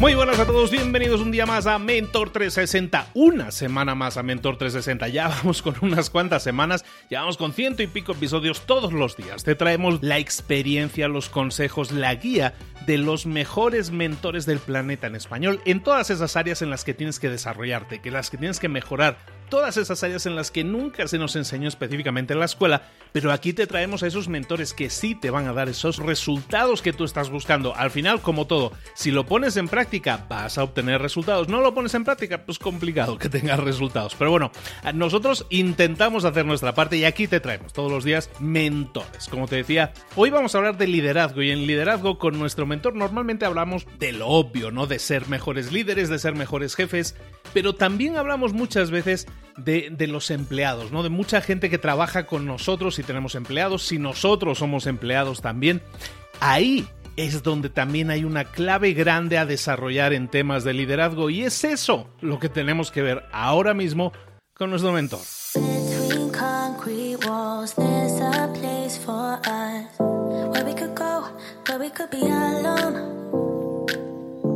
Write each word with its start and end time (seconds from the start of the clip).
Muy 0.00 0.14
buenas 0.14 0.38
a 0.38 0.46
todos, 0.46 0.70
bienvenidos 0.70 1.20
un 1.20 1.30
día 1.30 1.44
más 1.44 1.66
a 1.66 1.78
Mentor 1.78 2.30
360, 2.30 3.10
una 3.12 3.50
semana 3.50 3.94
más 3.94 4.16
a 4.16 4.22
Mentor 4.22 4.56
360. 4.56 5.08
Ya 5.08 5.28
vamos 5.28 5.60
con 5.60 5.74
unas 5.82 6.08
cuantas 6.08 6.42
semanas, 6.42 6.86
ya 7.10 7.20
vamos 7.20 7.36
con 7.36 7.52
ciento 7.52 7.82
y 7.82 7.86
pico 7.86 8.12
episodios 8.12 8.62
todos 8.62 8.94
los 8.94 9.18
días. 9.18 9.44
Te 9.44 9.54
traemos 9.54 10.02
la 10.02 10.16
experiencia, 10.16 11.06
los 11.06 11.28
consejos, 11.28 11.92
la 11.92 12.14
guía 12.14 12.54
de 12.86 12.96
los 12.96 13.26
mejores 13.26 13.90
mentores 13.90 14.46
del 14.46 14.58
planeta 14.58 15.06
en 15.06 15.16
español 15.16 15.60
en 15.66 15.82
todas 15.82 16.08
esas 16.08 16.34
áreas 16.34 16.62
en 16.62 16.70
las 16.70 16.82
que 16.82 16.94
tienes 16.94 17.20
que 17.20 17.28
desarrollarte, 17.28 18.00
que 18.00 18.10
las 18.10 18.30
que 18.30 18.38
tienes 18.38 18.58
que 18.58 18.70
mejorar 18.70 19.18
todas 19.50 19.76
esas 19.76 20.02
áreas 20.02 20.24
en 20.24 20.36
las 20.36 20.50
que 20.50 20.64
nunca 20.64 21.06
se 21.08 21.18
nos 21.18 21.36
enseñó 21.36 21.68
específicamente 21.68 22.32
en 22.32 22.38
la 22.38 22.46
escuela, 22.46 22.82
pero 23.12 23.32
aquí 23.32 23.52
te 23.52 23.66
traemos 23.66 24.02
a 24.02 24.06
esos 24.06 24.28
mentores 24.28 24.72
que 24.72 24.88
sí 24.88 25.14
te 25.14 25.30
van 25.30 25.46
a 25.46 25.52
dar 25.52 25.68
esos 25.68 25.98
resultados 25.98 26.80
que 26.80 26.92
tú 26.92 27.04
estás 27.04 27.28
buscando. 27.28 27.74
Al 27.74 27.90
final, 27.90 28.20
como 28.20 28.46
todo, 28.46 28.72
si 28.94 29.10
lo 29.10 29.26
pones 29.26 29.56
en 29.56 29.68
práctica, 29.68 30.26
vas 30.28 30.56
a 30.56 30.62
obtener 30.62 31.02
resultados. 31.02 31.48
No 31.48 31.60
lo 31.60 31.74
pones 31.74 31.94
en 31.94 32.04
práctica, 32.04 32.44
pues 32.46 32.58
complicado 32.58 33.18
que 33.18 33.28
tengas 33.28 33.58
resultados. 33.60 34.14
Pero 34.16 34.30
bueno, 34.30 34.52
nosotros 34.94 35.46
intentamos 35.50 36.24
hacer 36.24 36.46
nuestra 36.46 36.74
parte 36.74 36.96
y 36.96 37.04
aquí 37.04 37.26
te 37.26 37.40
traemos 37.40 37.72
todos 37.72 37.90
los 37.90 38.04
días 38.04 38.30
mentores. 38.38 39.28
Como 39.28 39.48
te 39.48 39.56
decía, 39.56 39.92
hoy 40.14 40.30
vamos 40.30 40.54
a 40.54 40.58
hablar 40.58 40.78
de 40.78 40.86
liderazgo 40.86 41.42
y 41.42 41.50
en 41.50 41.66
liderazgo 41.66 42.18
con 42.18 42.38
nuestro 42.38 42.66
mentor 42.66 42.94
normalmente 42.94 43.44
hablamos 43.44 43.86
de 43.98 44.12
lo 44.12 44.28
obvio, 44.28 44.70
¿no? 44.70 44.86
De 44.86 44.98
ser 44.98 45.28
mejores 45.28 45.72
líderes, 45.72 46.08
de 46.08 46.18
ser 46.18 46.34
mejores 46.34 46.76
jefes, 46.76 47.16
pero 47.52 47.74
también 47.74 48.16
hablamos 48.16 48.52
muchas 48.52 48.90
veces 48.90 49.26
de, 49.56 50.06
los 50.06 50.30
empleados, 50.30 50.92
¿no? 50.92 51.02
De 51.02 51.08
mucha 51.08 51.40
gente 51.40 51.70
que 51.70 51.78
trabaja 51.78 52.26
con 52.26 52.46
nosotros 52.46 52.94
si 52.94 53.02
tenemos 53.02 53.34
empleados, 53.34 53.82
si 53.82 53.98
nosotros 53.98 54.58
somos 54.58 54.86
empleados 54.86 55.40
también. 55.42 55.82
Ahí 56.40 56.86
es 57.16 57.42
donde 57.42 57.68
también 57.68 58.10
hay 58.10 58.24
una 58.24 58.44
clave 58.44 58.92
grande 58.94 59.36
a 59.38 59.46
desarrollar 59.46 60.12
en 60.12 60.28
temas 60.28 60.64
de 60.64 60.72
liderazgo 60.72 61.28
y 61.30 61.42
es 61.42 61.64
eso 61.64 62.08
lo 62.20 62.38
que 62.38 62.48
tenemos 62.48 62.90
que 62.90 63.02
ver 63.02 63.24
ahora 63.32 63.74
mismo 63.74 64.12
con 64.54 64.70
nuestro 64.70 64.92
mentor. 64.92 65.20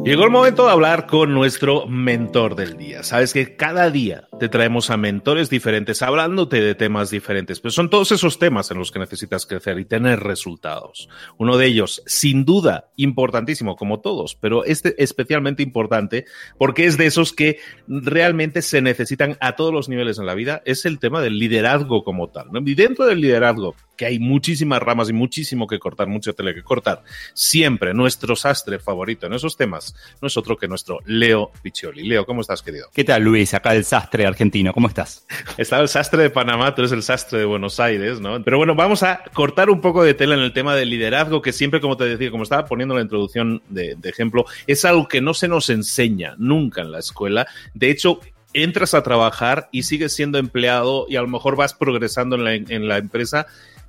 Llegó 0.04 0.24
el 0.24 0.30
momento 0.30 0.66
de 0.66 0.70
hablar 0.70 1.06
con 1.06 1.32
nuestro 1.32 1.86
mentor 1.86 2.56
del 2.56 2.76
día. 2.76 3.02
Sabes 3.02 3.32
que 3.32 3.56
cada 3.56 3.90
día 3.90 4.28
te 4.38 4.50
traemos 4.50 4.90
a 4.90 4.98
mentores 4.98 5.48
diferentes 5.48 6.02
hablándote 6.02 6.60
de 6.60 6.74
temas 6.74 7.08
diferentes, 7.08 7.58
pero 7.58 7.72
son 7.72 7.88
todos 7.88 8.12
esos 8.12 8.38
temas 8.38 8.70
en 8.70 8.76
los 8.76 8.92
que 8.92 8.98
necesitas 8.98 9.46
crecer 9.46 9.78
y 9.78 9.86
tener 9.86 10.20
resultados. 10.20 11.08
Uno 11.38 11.56
de 11.56 11.68
ellos, 11.68 12.02
sin 12.04 12.44
duda, 12.44 12.90
importantísimo, 12.96 13.76
como 13.76 14.00
todos, 14.00 14.34
pero 14.34 14.66
este 14.66 14.94
especialmente 15.02 15.62
importante 15.62 16.26
porque 16.58 16.84
es 16.84 16.98
de 16.98 17.06
esos 17.06 17.32
que 17.32 17.60
realmente 17.88 18.60
se 18.60 18.82
necesitan 18.82 19.38
a 19.40 19.56
todos 19.56 19.72
los 19.72 19.88
niveles 19.88 20.18
en 20.18 20.26
la 20.26 20.34
vida, 20.34 20.60
es 20.66 20.84
el 20.84 20.98
tema 20.98 21.22
del 21.22 21.38
liderazgo 21.38 22.04
como 22.04 22.28
tal. 22.28 22.48
Y 22.66 22.74
dentro 22.74 23.06
del 23.06 23.22
liderazgo, 23.22 23.74
que 23.96 24.06
hay 24.06 24.18
muchísimas 24.18 24.82
ramas 24.82 25.10
y 25.10 25.12
muchísimo 25.12 25.66
que 25.66 25.78
cortar, 25.78 26.06
mucho 26.06 26.34
tele 26.34 26.54
que 26.54 26.62
cortar, 26.62 27.02
siempre 27.32 27.94
nuestro 27.94 28.36
sastre 28.36 28.78
favorito 28.78 29.26
en 29.26 29.34
esos 29.34 29.56
temas 29.56 29.94
no 30.20 30.28
es 30.28 30.36
otro 30.36 30.56
que 30.56 30.68
nuestro 30.68 31.00
Leo 31.06 31.50
Piccioli. 31.62 32.02
Leo, 32.02 32.26
¿cómo 32.26 32.40
estás, 32.40 32.62
querido? 32.62 32.88
¿Qué 32.92 33.04
tal, 33.04 33.22
Luis? 33.22 33.54
Acá 33.54 33.74
el 33.74 33.84
sastre 33.84 34.26
argentino, 34.26 34.72
¿cómo 34.72 34.88
estás? 34.88 35.26
Estaba 35.56 35.82
el 35.82 35.88
sastre 35.88 36.22
de 36.22 36.30
Panamá, 36.30 36.74
tú 36.74 36.82
eres 36.82 36.92
el 36.92 37.02
sastre 37.02 37.38
de 37.40 37.44
Buenos 37.44 37.80
Aires, 37.80 38.20
¿no? 38.20 38.42
Pero 38.42 38.58
bueno, 38.58 38.74
vamos 38.74 39.02
a 39.02 39.22
cortar 39.32 39.70
un 39.70 39.80
poco 39.80 40.02
de 40.02 40.14
tela 40.14 40.34
en 40.34 40.40
el 40.40 40.52
tema 40.52 40.74
del 40.74 40.90
liderazgo, 40.90 41.42
que 41.42 41.52
siempre, 41.52 41.80
como 41.80 41.96
te 41.96 42.04
decía, 42.04 42.30
como 42.30 42.42
estaba 42.42 42.66
poniendo 42.66 42.94
la 42.94 43.02
introducción 43.02 43.62
de, 43.68 43.96
ejemplo, 44.04 44.44
es 44.66 44.84
algo 44.84 45.08
que 45.08 45.20
no 45.20 45.34
se 45.34 45.48
nos 45.48 45.70
enseña 45.70 46.34
nunca 46.38 46.82
en 46.82 46.92
la 46.92 46.98
escuela. 46.98 47.46
De 47.74 47.90
hecho, 47.90 48.20
entras 48.52 48.94
a 48.94 49.02
trabajar 49.02 49.68
y 49.72 49.82
sigues 49.82 50.14
siendo 50.14 50.38
empleado 50.38 51.06
y 51.08 51.16
a 51.16 51.22
lo 51.22 51.28
mejor 51.28 51.56
vas 51.56 51.74
progresando 51.74 52.36
en 52.36 52.44
la, 52.44 52.54
en 52.54 52.88
la 52.88 52.98
empresa 52.98 53.46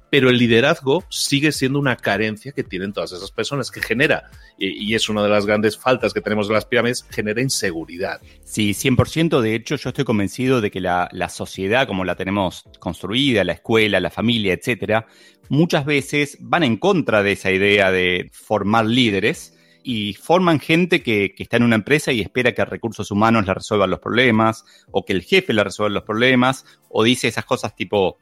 pero 0.10 0.30
el 0.30 0.38
liderazgo 0.38 1.04
sigue 1.10 1.52
siendo 1.52 1.80
una 1.80 1.98
carencia 1.98 2.52
que 2.52 2.64
tienen 2.64 2.94
todas 2.94 3.12
esas 3.12 3.32
personas, 3.32 3.72
que 3.72 3.82
genera, 3.82 4.30
y, 4.58 4.94
es 4.96 5.10
una 5.10 5.24
de 5.24 5.30
las 5.30 5.46
grandes 5.46 5.78
faltas 5.78 6.14
que 6.14 6.22
tenemos 6.22 6.48
en 6.48 6.54
las 6.54 6.66
pirámides, 6.66 7.06
genera 7.10 7.42
inseguridad. 7.42 8.22
Sí, 8.44 8.72
100%. 8.72 9.42
De 9.42 9.56
hecho, 9.56 9.76
yo 9.76 9.90
estoy 9.90 10.06
convencido 10.06 10.62
de 10.62 10.72
que 10.72 10.80
la, 10.80 11.10
sociedad, 11.30 11.88
como 11.88 12.06
la 12.06 12.16
tenemos 12.16 12.66
construida, 12.80 13.44
la 13.44 13.54
escuela, 13.54 14.00
la 14.00 14.12
familia, 14.12 14.54
etcétera, 14.54 15.08
muchas 15.50 15.86
veces 15.86 16.38
van 16.40 16.64
en 16.64 16.78
contra 16.78 17.24
de 17.24 17.34
esa 17.34 17.52
idea 17.52 17.92
de 17.92 18.30
formar 18.32 18.86
líderes 18.86 19.54
y 19.84 20.14
forman 20.14 20.60
gente 20.60 21.04
que, 21.04 21.34
que, 21.36 21.44
está 21.44 21.58
en 21.58 21.64
una 21.64 21.76
empresa 21.76 22.12
y 22.12 22.22
espera 22.22 22.54
que 22.54 22.66
recursos 22.66 23.12
humanos 23.12 23.46
le 23.46 23.54
resuelvan 23.54 23.90
los 23.90 24.00
problemas, 24.00 24.66
o 24.92 25.06
que 25.06 25.14
el 25.14 25.22
jefe 25.22 25.54
le 25.54 25.64
resuelva 25.64 25.94
los 25.94 26.04
problemas, 26.04 26.66
o 26.90 27.04
dice 27.04 27.28
esas 27.28 27.46
cosas 27.46 27.76
tipo, 27.76 28.18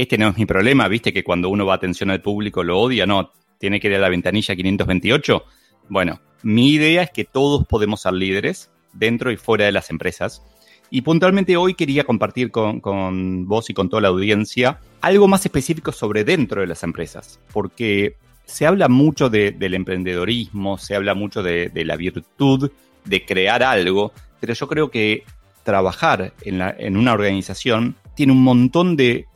este 0.00 0.18
no 0.18 0.28
es 0.28 0.36
mi 0.36 0.46
problema, 0.46 0.88
viste 0.88 1.12
que 1.12 1.24
cuando 1.24 1.48
uno 1.48 1.66
va 1.66 1.74
a 1.74 1.76
atención 1.76 2.10
al 2.10 2.22
público 2.22 2.62
lo 2.62 2.80
odia, 2.80 3.06
no, 3.06 3.32
tiene 3.58 3.80
que 3.80 3.88
ir 3.88 3.94
a 3.94 3.98
la 3.98 4.08
ventanilla 4.08 4.56
528. 4.56 5.44
Bueno, 5.88 6.20
mi 6.42 6.70
idea 6.70 7.02
es 7.02 7.10
que 7.10 7.24
todos 7.24 7.66
podemos 7.66 8.00
ser 8.00 8.14
líderes 8.14 8.70
dentro 8.92 9.30
y 9.30 9.36
fuera 9.36 9.66
de 9.66 9.72
las 9.72 9.90
empresas. 9.90 10.42
Y 10.90 11.02
puntualmente 11.02 11.56
hoy 11.56 11.74
quería 11.74 12.04
compartir 12.04 12.50
con, 12.50 13.46
vos 13.46 13.70
y 13.70 13.74
con 13.74 13.88
toda 13.88 14.02
la 14.02 14.08
audiencia 14.08 14.80
algo 15.00 15.28
más 15.28 15.44
específico 15.44 15.92
sobre 15.92 16.24
dentro 16.24 16.62
de 16.62 16.66
las 16.66 16.82
empresas, 16.82 17.38
porque 17.52 18.16
se 18.44 18.66
habla 18.66 18.88
mucho 18.88 19.30
del 19.30 19.74
emprendedorismo, 19.74 20.78
se 20.78 20.96
habla 20.96 21.14
mucho 21.14 21.42
de, 21.42 21.70
la 21.74 21.96
virtud 21.96 22.72
de 23.04 23.24
crear 23.24 23.62
algo, 23.62 24.12
pero 24.40 24.54
yo 24.54 24.66
creo 24.66 24.90
que 24.90 25.22
trabajar 25.62 26.32
en, 26.42 26.96
una 26.96 27.12
organización 27.12 27.94
tiene 28.16 28.32
un 28.32 28.42
montón 28.42 28.96
de, 28.96 29.26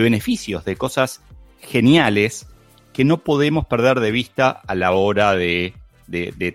beneficios, 0.00 0.64
de 0.64 0.76
cosas 0.76 1.20
geniales 1.60 2.46
que 2.92 3.04
no 3.04 3.18
podemos 3.18 3.66
perder 3.66 4.00
de 4.00 4.10
vista 4.10 4.50
a 4.50 4.74
la 4.74 4.92
hora 4.92 5.34
de, 5.34 5.74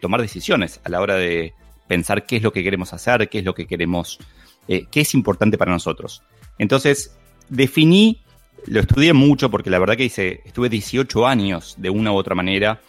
tomar 0.02 0.22
decisiones, 0.22 0.80
a 0.84 0.90
la 0.90 1.02
hora 1.02 1.16
de 1.16 1.54
pensar 1.88 2.26
qué 2.26 2.38
es 2.38 2.44
lo 2.44 2.52
que 2.52 2.64
queremos 2.64 2.94
hacer, 2.94 3.30
qué 3.30 3.40
es 3.40 3.46
lo 3.46 3.54
que 3.56 3.66
queremos, 3.66 4.20
eh, 4.68 4.86
qué 4.92 5.02
es 5.02 5.14
importante 5.14 5.58
para 5.58 5.72
nosotros. 5.72 6.24
Entonces, 6.58 7.16
definí, 7.50 8.22
lo 8.66 8.80
estudié 8.80 9.14
mucho 9.14 9.50
porque 9.50 9.70
la 9.70 9.80
verdad 9.80 9.96
que 9.96 10.06
hice, 10.06 10.42
estuve 10.46 10.70
18 10.70 11.26
años 11.26 11.76
de 11.78 11.90
una 11.90 12.12
u 12.12 12.16
otra 12.16 12.36
manera, 12.36 12.82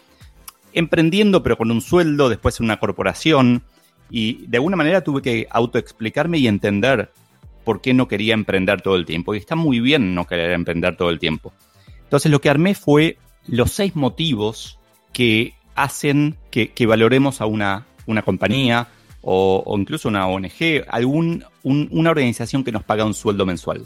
emprendiendo 0.73 1.41
pero 1.41 1.57
con 1.57 1.71
un 1.71 1.81
sueldo, 1.81 2.29
después 2.29 2.59
en 2.59 2.65
una 2.65 2.79
corporación, 2.79 3.63
y 4.09 4.45
de 4.47 4.57
alguna 4.57 4.75
manera 4.75 5.03
tuve 5.03 5.21
que 5.21 5.47
autoexplicarme 5.49 6.39
y 6.39 6.47
entender 6.47 7.11
por 7.69 7.81
qué 7.81 7.93
no 7.93 8.07
quería 8.07 8.33
emprender 8.33 8.81
todo 8.81 8.95
el 8.95 9.05
tiempo. 9.05 9.35
Y 9.35 9.37
está 9.37 9.55
muy 9.55 9.79
bien 9.79 10.15
no 10.15 10.25
querer 10.25 10.53
emprender 10.53 10.97
todo 10.97 11.11
el 11.11 11.19
tiempo. 11.19 11.53
Entonces 12.01 12.31
lo 12.31 12.41
que 12.41 12.49
armé 12.49 12.73
fue 12.73 13.19
los 13.45 13.69
seis 13.69 13.95
motivos 13.95 14.79
que 15.13 15.53
hacen 15.75 16.35
que, 16.49 16.73
valoremos 16.87 17.41
a 17.41 17.45
una, 17.45 17.85
una 18.07 18.23
compañía 18.23 18.87
o, 19.21 19.63
incluso 19.77 20.09
una 20.09 20.25
ONG, 20.25 20.83
algún, 20.87 21.45
una 21.61 22.09
organización 22.09 22.63
que 22.63 22.71
nos 22.71 22.83
paga 22.83 23.05
un 23.05 23.13
sueldo 23.13 23.45
mensual. 23.45 23.85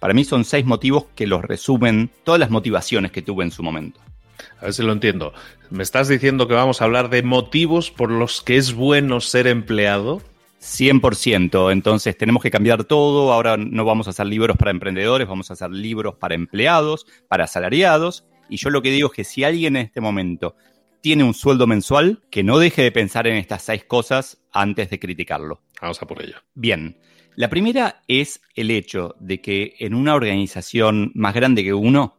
Para 0.00 0.14
mí 0.14 0.24
son 0.24 0.44
seis 0.44 0.66
motivos 0.66 1.04
que 1.14 1.28
los 1.28 1.42
resumen 1.42 2.10
todas 2.24 2.40
las 2.40 2.50
motivaciones 2.50 3.12
que 3.12 3.22
tuve 3.22 3.44
en 3.44 3.52
su 3.52 3.62
momento. 3.62 4.00
A 4.60 4.64
ver 4.64 4.74
si 4.74 4.82
lo 4.82 4.90
entiendo. 4.90 5.32
¿Me 5.70 5.84
estás 5.84 6.08
diciendo 6.08 6.48
que 6.48 6.54
vamos 6.54 6.82
a 6.82 6.86
hablar 6.86 7.08
de 7.08 7.22
motivos 7.22 7.92
por 7.92 8.10
los 8.10 8.42
que 8.42 8.56
es 8.56 8.74
bueno 8.74 9.20
ser 9.20 9.46
empleado? 9.46 10.22
100%. 10.62 11.72
Entonces 11.72 12.16
tenemos 12.16 12.42
que 12.42 12.50
cambiar 12.50 12.84
todo. 12.84 13.32
Ahora 13.32 13.56
no 13.56 13.84
vamos 13.84 14.06
a 14.06 14.10
hacer 14.10 14.26
libros 14.26 14.56
para 14.56 14.70
emprendedores, 14.70 15.28
vamos 15.28 15.50
a 15.50 15.54
hacer 15.54 15.70
libros 15.70 16.14
para 16.14 16.34
empleados, 16.34 17.06
para 17.28 17.44
asalariados. 17.44 18.24
Y 18.48 18.56
yo 18.56 18.70
lo 18.70 18.80
que 18.80 18.90
digo 18.90 19.08
es 19.08 19.14
que 19.14 19.24
si 19.24 19.44
alguien 19.44 19.76
en 19.76 19.86
este 19.86 20.00
momento 20.00 20.54
tiene 21.00 21.24
un 21.24 21.34
sueldo 21.34 21.66
mensual, 21.66 22.22
que 22.30 22.44
no 22.44 22.58
deje 22.58 22.82
de 22.82 22.92
pensar 22.92 23.26
en 23.26 23.36
estas 23.36 23.62
seis 23.62 23.84
cosas 23.84 24.40
antes 24.52 24.88
de 24.88 25.00
criticarlo. 25.00 25.62
Vamos 25.80 26.00
a 26.00 26.06
por 26.06 26.22
ello. 26.22 26.36
Bien. 26.54 26.96
La 27.34 27.48
primera 27.48 28.02
es 28.06 28.40
el 28.54 28.70
hecho 28.70 29.16
de 29.18 29.40
que 29.40 29.74
en 29.80 29.94
una 29.94 30.14
organización 30.14 31.10
más 31.14 31.34
grande 31.34 31.64
que 31.64 31.74
uno, 31.74 32.18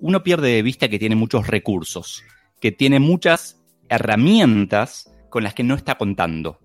uno 0.00 0.22
pierde 0.22 0.48
de 0.48 0.62
vista 0.62 0.88
que 0.88 0.98
tiene 0.98 1.14
muchos 1.14 1.46
recursos, 1.46 2.24
que 2.60 2.72
tiene 2.72 3.00
muchas 3.00 3.62
herramientas 3.88 5.10
con 5.30 5.44
las 5.44 5.54
que 5.54 5.62
no 5.62 5.76
está 5.76 5.96
contando. 5.96 6.58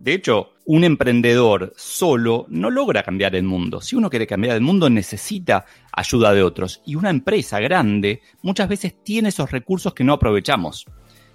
De 0.00 0.14
hecho, 0.14 0.52
un 0.64 0.84
emprendedor 0.84 1.72
solo 1.76 2.46
no 2.48 2.70
logra 2.70 3.02
cambiar 3.02 3.34
el 3.34 3.42
mundo. 3.42 3.80
Si 3.80 3.96
uno 3.96 4.10
quiere 4.10 4.26
cambiar 4.26 4.54
el 4.54 4.62
mundo 4.62 4.88
necesita 4.88 5.64
ayuda 5.92 6.32
de 6.32 6.42
otros. 6.42 6.82
Y 6.86 6.94
una 6.94 7.10
empresa 7.10 7.58
grande 7.58 8.22
muchas 8.42 8.68
veces 8.68 8.94
tiene 9.02 9.30
esos 9.30 9.50
recursos 9.50 9.94
que 9.94 10.04
no 10.04 10.12
aprovechamos. 10.12 10.86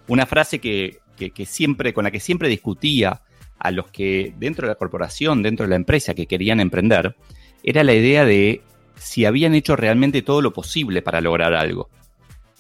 Una 0.08 0.26
frase 0.26 0.60
que, 0.60 1.00
siempre, 1.46 1.94
con 1.94 2.06
la 2.06 2.12
que 2.12 2.20
siempre 2.20 2.48
discutía 2.48 3.22
a 3.60 3.72
los 3.72 3.92
que 3.92 4.34
dentro 4.38 4.68
de 4.68 4.74
la 4.74 4.78
corporación, 4.78 5.44
dentro 5.44 5.66
de 5.66 5.72
la 5.72 5.76
empresa 5.78 6.14
que 6.14 6.28
querían 6.28 6.60
emprender, 6.60 7.16
era 7.64 7.84
la 7.84 7.94
idea 7.94 8.26
de 8.26 8.62
si 8.96 9.26
habían 9.26 9.56
hecho 9.56 9.76
realmente 9.76 10.22
todo 10.22 10.42
lo 10.42 10.54
posible 10.54 11.02
para 11.02 11.22
lograr 11.22 11.54
algo. 11.54 11.90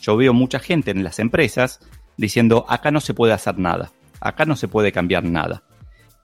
Yo 0.01 0.17
veo 0.17 0.33
mucha 0.33 0.59
gente 0.59 0.91
en 0.91 1.03
las 1.03 1.19
empresas 1.19 1.79
diciendo, 2.17 2.65
acá 2.67 2.91
no 2.91 2.99
se 2.99 3.13
puede 3.13 3.33
hacer 3.33 3.57
nada, 3.57 3.91
acá 4.19 4.45
no 4.45 4.55
se 4.55 4.67
puede 4.67 4.91
cambiar 4.91 5.23
nada. 5.23 5.63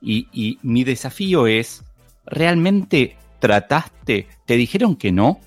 Y, 0.00 0.58
mi 0.62 0.84
desafío 0.84 1.46
es, 1.46 1.84
¿realmente 2.24 3.16
trataste, 3.38 4.28
te 4.46 4.56
dijeron 4.56 4.96
que 4.96 5.12
no? 5.12 5.40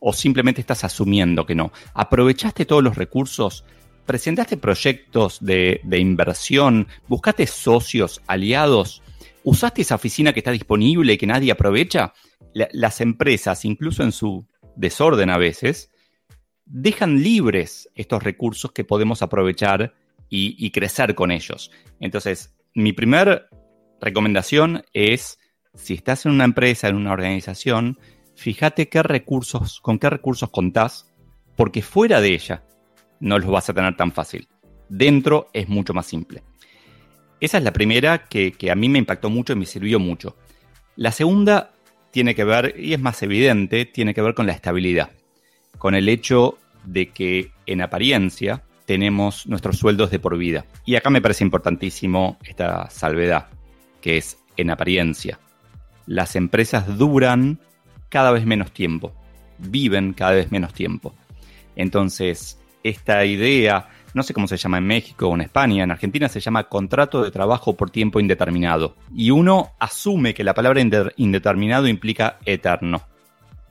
¿O 0.00 0.12
simplemente 0.12 0.60
estás 0.60 0.84
asumiendo 0.84 1.46
que 1.46 1.54
no? 1.54 1.72
¿Aprovechaste 1.94 2.66
todos 2.66 2.82
los 2.82 2.96
recursos? 2.96 3.64
¿Presentaste 4.04 4.56
proyectos 4.56 5.38
de, 5.40 5.80
inversión? 5.98 6.88
¿Buscaste 7.08 7.46
socios, 7.46 8.20
aliados? 8.26 9.02
¿Usaste 9.44 9.82
esa 9.82 9.94
oficina 9.94 10.32
que 10.32 10.40
está 10.40 10.50
disponible 10.50 11.14
y 11.14 11.18
que 11.18 11.26
nadie 11.26 11.52
aprovecha? 11.52 12.12
las 12.54 13.00
empresas, 13.00 13.64
incluso 13.64 14.04
en 14.04 14.12
su 14.12 14.46
desorden 14.76 15.28
a 15.28 15.38
veces, 15.38 15.90
dejan 16.66 17.20
libres 17.20 17.90
estos 17.96 18.22
recursos 18.22 18.70
que 18.70 18.84
podemos 18.84 19.22
aprovechar 19.22 19.92
y, 20.28 20.54
y 20.64 20.70
crecer 20.70 21.16
con 21.16 21.32
ellos. 21.32 21.72
Entonces, 21.98 22.54
mi 22.74 22.92
primer 22.92 23.48
recomendación 24.04 24.84
es, 24.92 25.38
si 25.74 25.94
estás 25.94 26.26
en 26.26 26.32
una 26.32 26.44
empresa, 26.44 26.88
en 26.88 26.96
una 26.96 27.12
organización, 27.12 27.98
fíjate 28.36 28.88
qué 28.88 29.02
recursos, 29.02 29.80
con 29.80 29.98
qué 29.98 30.10
recursos 30.10 30.50
contás, 30.50 31.12
porque 31.56 31.82
fuera 31.82 32.20
de 32.20 32.34
ella 32.34 32.64
no 33.20 33.38
los 33.38 33.50
vas 33.50 33.68
a 33.68 33.74
tener 33.74 33.96
tan 33.96 34.12
fácil. 34.12 34.48
Dentro 34.88 35.48
es 35.52 35.68
mucho 35.68 35.94
más 35.94 36.06
simple. 36.06 36.42
Esa 37.40 37.58
es 37.58 37.64
la 37.64 37.72
primera 37.72 38.24
que, 38.26 38.52
que 38.52 38.70
a 38.70 38.74
mí 38.74 38.88
me 38.88 38.98
impactó 38.98 39.30
mucho 39.30 39.52
y 39.52 39.56
me 39.56 39.66
sirvió 39.66 39.98
mucho. 39.98 40.36
La 40.96 41.10
segunda 41.10 41.72
tiene 42.10 42.34
que 42.34 42.44
ver, 42.44 42.74
y 42.78 42.92
es 42.94 43.00
más 43.00 43.22
evidente, 43.22 43.86
tiene 43.86 44.14
que 44.14 44.22
ver 44.22 44.34
con 44.34 44.46
la 44.46 44.52
estabilidad, 44.52 45.10
con 45.78 45.94
el 45.94 46.08
hecho 46.08 46.58
de 46.84 47.10
que 47.10 47.50
en 47.66 47.82
apariencia 47.82 48.62
tenemos 48.86 49.46
nuestros 49.46 49.78
sueldos 49.78 50.10
de 50.10 50.20
por 50.20 50.36
vida. 50.36 50.66
Y 50.84 50.94
acá 50.94 51.10
me 51.10 51.22
parece 51.22 51.42
importantísimo 51.42 52.38
esta 52.44 52.88
salvedad 52.90 53.48
que 54.04 54.18
es 54.18 54.36
en 54.58 54.68
apariencia. 54.68 55.38
Las 56.04 56.36
empresas 56.36 56.98
duran 56.98 57.58
cada 58.10 58.32
vez 58.32 58.44
menos 58.44 58.70
tiempo, 58.70 59.14
viven 59.56 60.12
cada 60.12 60.32
vez 60.32 60.52
menos 60.52 60.74
tiempo. 60.74 61.14
Entonces, 61.74 62.60
esta 62.82 63.24
idea, 63.24 63.88
no 64.12 64.22
sé 64.22 64.34
cómo 64.34 64.46
se 64.46 64.58
llama 64.58 64.76
en 64.76 64.86
México 64.86 65.28
o 65.28 65.34
en 65.34 65.40
España, 65.40 65.84
en 65.84 65.90
Argentina 65.90 66.28
se 66.28 66.40
llama 66.40 66.64
contrato 66.64 67.22
de 67.22 67.30
trabajo 67.30 67.78
por 67.78 67.88
tiempo 67.88 68.20
indeterminado. 68.20 68.94
Y 69.16 69.30
uno 69.30 69.70
asume 69.78 70.34
que 70.34 70.44
la 70.44 70.52
palabra 70.52 70.82
indeterminado 71.16 71.88
implica 71.88 72.36
eterno. 72.44 73.04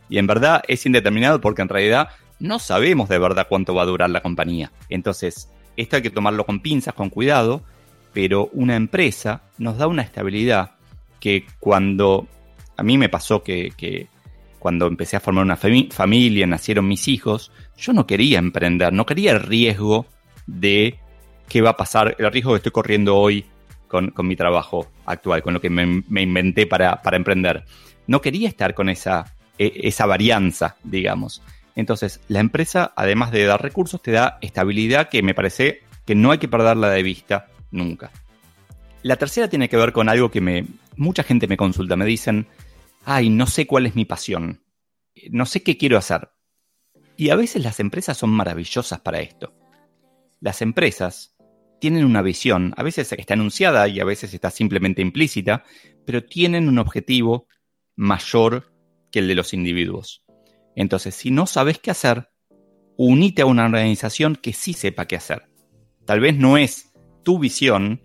Y 0.10 0.18
en 0.18 0.26
verdad 0.26 0.64
es 0.68 0.84
indeterminado 0.88 1.42
porque 1.42 1.62
en 1.62 1.70
realidad 1.70 2.10
no 2.40 2.58
sabemos 2.58 3.08
de 3.08 3.20
verdad 3.20 3.46
cuánto 3.48 3.76
va 3.76 3.84
a 3.84 3.86
durar 3.86 4.10
la 4.10 4.24
compañía. 4.24 4.72
Entonces, 4.90 5.52
esto 5.78 5.98
hay 5.98 6.02
que 6.02 6.10
tomarlo 6.10 6.44
con 6.44 6.60
pinzas, 6.60 6.96
con 6.96 7.12
cuidado, 7.12 7.62
pero 8.14 8.50
una 8.54 8.76
empresa 8.76 9.42
nos 9.58 9.78
da 9.78 9.88
una 9.88 10.04
estabilidad 10.04 10.76
que 11.20 11.46
cuando 11.60 12.28
a 12.78 12.84
mí 12.84 12.98
me 12.98 13.10
pasó 13.10 13.44
que, 13.44 14.08
cuando 14.60 14.88
empecé 14.88 15.18
a 15.18 15.20
formar 15.20 15.44
una 15.44 15.58
familia, 15.58 16.48
nacieron 16.48 16.88
mis 16.88 17.08
hijos, 17.08 17.52
yo 17.78 17.92
no 17.94 18.08
quería 18.08 18.40
emprender, 18.40 18.94
no 18.94 19.06
quería 19.06 19.32
el 19.32 19.42
riesgo 19.42 20.06
de 20.48 21.00
qué 21.50 21.62
va 21.62 21.72
a 21.72 21.78
pasar, 21.78 22.16
el 22.18 22.32
riesgo 22.32 22.52
que 22.52 22.58
estoy 22.58 22.72
corriendo 22.72 23.18
hoy 23.18 23.46
con, 23.88 24.14
mi 24.24 24.36
trabajo 24.36 24.88
actual, 25.06 25.44
con 25.44 25.54
lo 25.54 25.62
que 25.62 25.70
me, 25.70 26.04
inventé 26.22 26.66
para, 26.66 27.00
emprender. 27.12 27.66
No 28.08 28.22
quería 28.22 28.48
estar 28.48 28.74
con 28.74 28.90
esa, 28.90 29.36
e, 29.58 29.72
esa 29.84 30.06
varianza, 30.06 30.78
digamos. 30.84 31.42
Entonces, 31.76 32.22
la 32.28 32.40
empresa, 32.40 32.94
además 32.96 33.32
de 33.32 33.46
dar 33.46 33.62
recursos, 33.62 34.02
te 34.02 34.12
da 34.12 34.38
estabilidad 34.42 35.10
que 35.10 35.22
me 35.24 35.34
parece 35.34 35.82
que 36.06 36.16
no 36.16 36.32
hay 36.32 36.38
que 36.38 36.48
perderla 36.48 36.90
de 36.90 37.04
vista 37.04 37.48
nunca. 37.74 38.12
La 39.02 39.18
tercera 39.18 39.50
tiene 39.50 39.68
que 39.68 39.76
ver 39.76 39.92
con 39.92 40.08
algo 40.08 40.32
que 40.32 40.40
me, 40.40 40.66
mucha 40.96 41.24
gente 41.24 41.48
me 41.48 41.58
consulta, 41.58 41.98
me 41.98 42.06
dicen, 42.06 42.48
ay, 43.04 43.30
no 43.30 43.48
sé 43.48 43.68
cuál 43.68 43.86
es 43.86 43.96
mi 43.96 44.06
pasión, 44.06 44.64
no 45.30 45.46
sé 45.46 45.62
qué 45.62 45.78
quiero 45.78 45.98
hacer. 45.98 46.30
Y 47.18 47.30
a 47.30 47.36
veces 47.36 47.64
las 47.64 47.80
empresas 47.80 48.18
son 48.18 48.30
maravillosas 48.30 49.02
para 49.02 49.20
esto. 49.20 49.54
Las 50.40 50.62
empresas 50.62 51.36
tienen 51.80 52.06
una 52.06 52.22
visión, 52.22 52.74
a 52.78 52.84
veces 52.84 53.12
está 53.12 53.34
anunciada 53.34 53.88
y 53.90 54.00
a 54.00 54.06
veces 54.06 54.34
está 54.34 54.50
simplemente 54.50 55.02
implícita, 55.02 55.64
pero 56.06 56.24
tienen 56.24 56.70
un 56.70 56.80
objetivo 56.80 57.48
mayor 57.96 58.74
que 59.12 59.20
el 59.20 59.28
de 59.28 59.36
los 59.36 59.54
individuos. 59.54 60.24
Entonces, 60.76 61.14
si 61.14 61.30
no 61.30 61.46
sabes 61.46 61.80
qué 61.80 61.92
hacer, 61.92 62.30
unite 62.96 63.42
a 63.42 63.46
una 63.46 63.66
organización 63.66 64.38
que 64.38 64.54
sí 64.54 64.74
sepa 64.74 65.08
qué 65.08 65.18
hacer. 65.18 65.50
Tal 66.06 66.20
vez 66.20 66.38
no 66.38 66.58
es 66.58 66.93
tu 67.24 67.40
visión, 67.40 68.02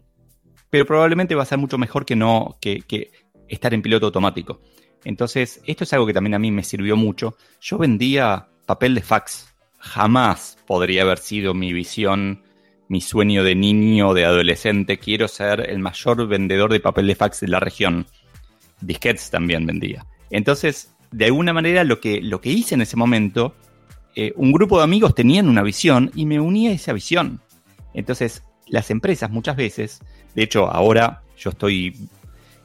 pero 0.71 0.87
probablemente 0.87 1.35
va 1.35 1.43
a 1.43 1.47
ser 1.47 1.59
mucho 1.59 1.79
mejor 1.79 2.05
que 2.05 2.17
no 2.17 2.57
que, 2.61 3.11
estar 3.49 3.75
en 3.75 3.83
piloto 3.83 4.07
automático. 4.07 4.61
Entonces, 5.05 5.61
esto 5.67 5.85
es 5.85 5.93
algo 5.93 6.07
que 6.07 6.13
también 6.13 6.35
a 6.35 6.39
mí 6.39 6.51
me 6.51 6.65
sirvió 6.65 6.97
mucho. 6.97 7.37
Yo 7.61 7.79
vendía 7.79 8.49
papel 8.67 8.95
de 8.95 9.03
fax. 9.03 9.55
Jamás 9.79 10.59
podría 10.67 11.03
haber 11.03 11.19
sido 11.19 11.55
mi 11.55 11.73
visión, 11.73 12.43
mi 12.89 13.01
sueño 13.01 13.45
de 13.45 13.55
niño, 13.55 14.13
de 14.13 14.25
adolescente. 14.25 14.99
Quiero 14.99 15.29
ser 15.29 15.71
el 15.71 15.79
mayor 15.79 16.27
vendedor 16.27 16.73
de 16.73 16.81
papel 16.81 17.07
de 17.07 17.15
fax 17.15 17.41
de 17.41 17.49
la 17.49 17.61
región. 17.61 18.07
Disquets 18.81 19.31
también 19.31 19.67
vendía. 19.67 20.05
Entonces, 20.31 20.95
de 21.11 21.27
alguna 21.27 21.53
manera, 21.53 21.85
lo 21.85 22.01
que, 22.01 22.21
lo 22.21 22.41
que 22.41 22.51
hice 22.51 22.75
en 22.75 22.83
ese 22.83 22.97
momento, 22.97 23.55
eh, 24.15 24.33
un 24.37 24.53
grupo 24.53 24.79
de 24.79 24.85
amigos 24.85 25.15
tenían 25.15 25.49
una 25.49 25.63
visión 25.63 26.11
y 26.15 26.27
me 26.27 26.41
uní 26.41 26.69
a 26.69 26.73
esa 26.73 26.93
visión. 26.93 27.41
Entonces, 27.95 28.43
las 28.71 28.91
empresas 28.91 29.31
muchas 29.31 29.57
veces, 29.57 30.01
de 30.35 30.43
hecho, 30.43 30.71
ahora 30.71 31.23
yo 31.37 31.51
estoy, 31.51 31.97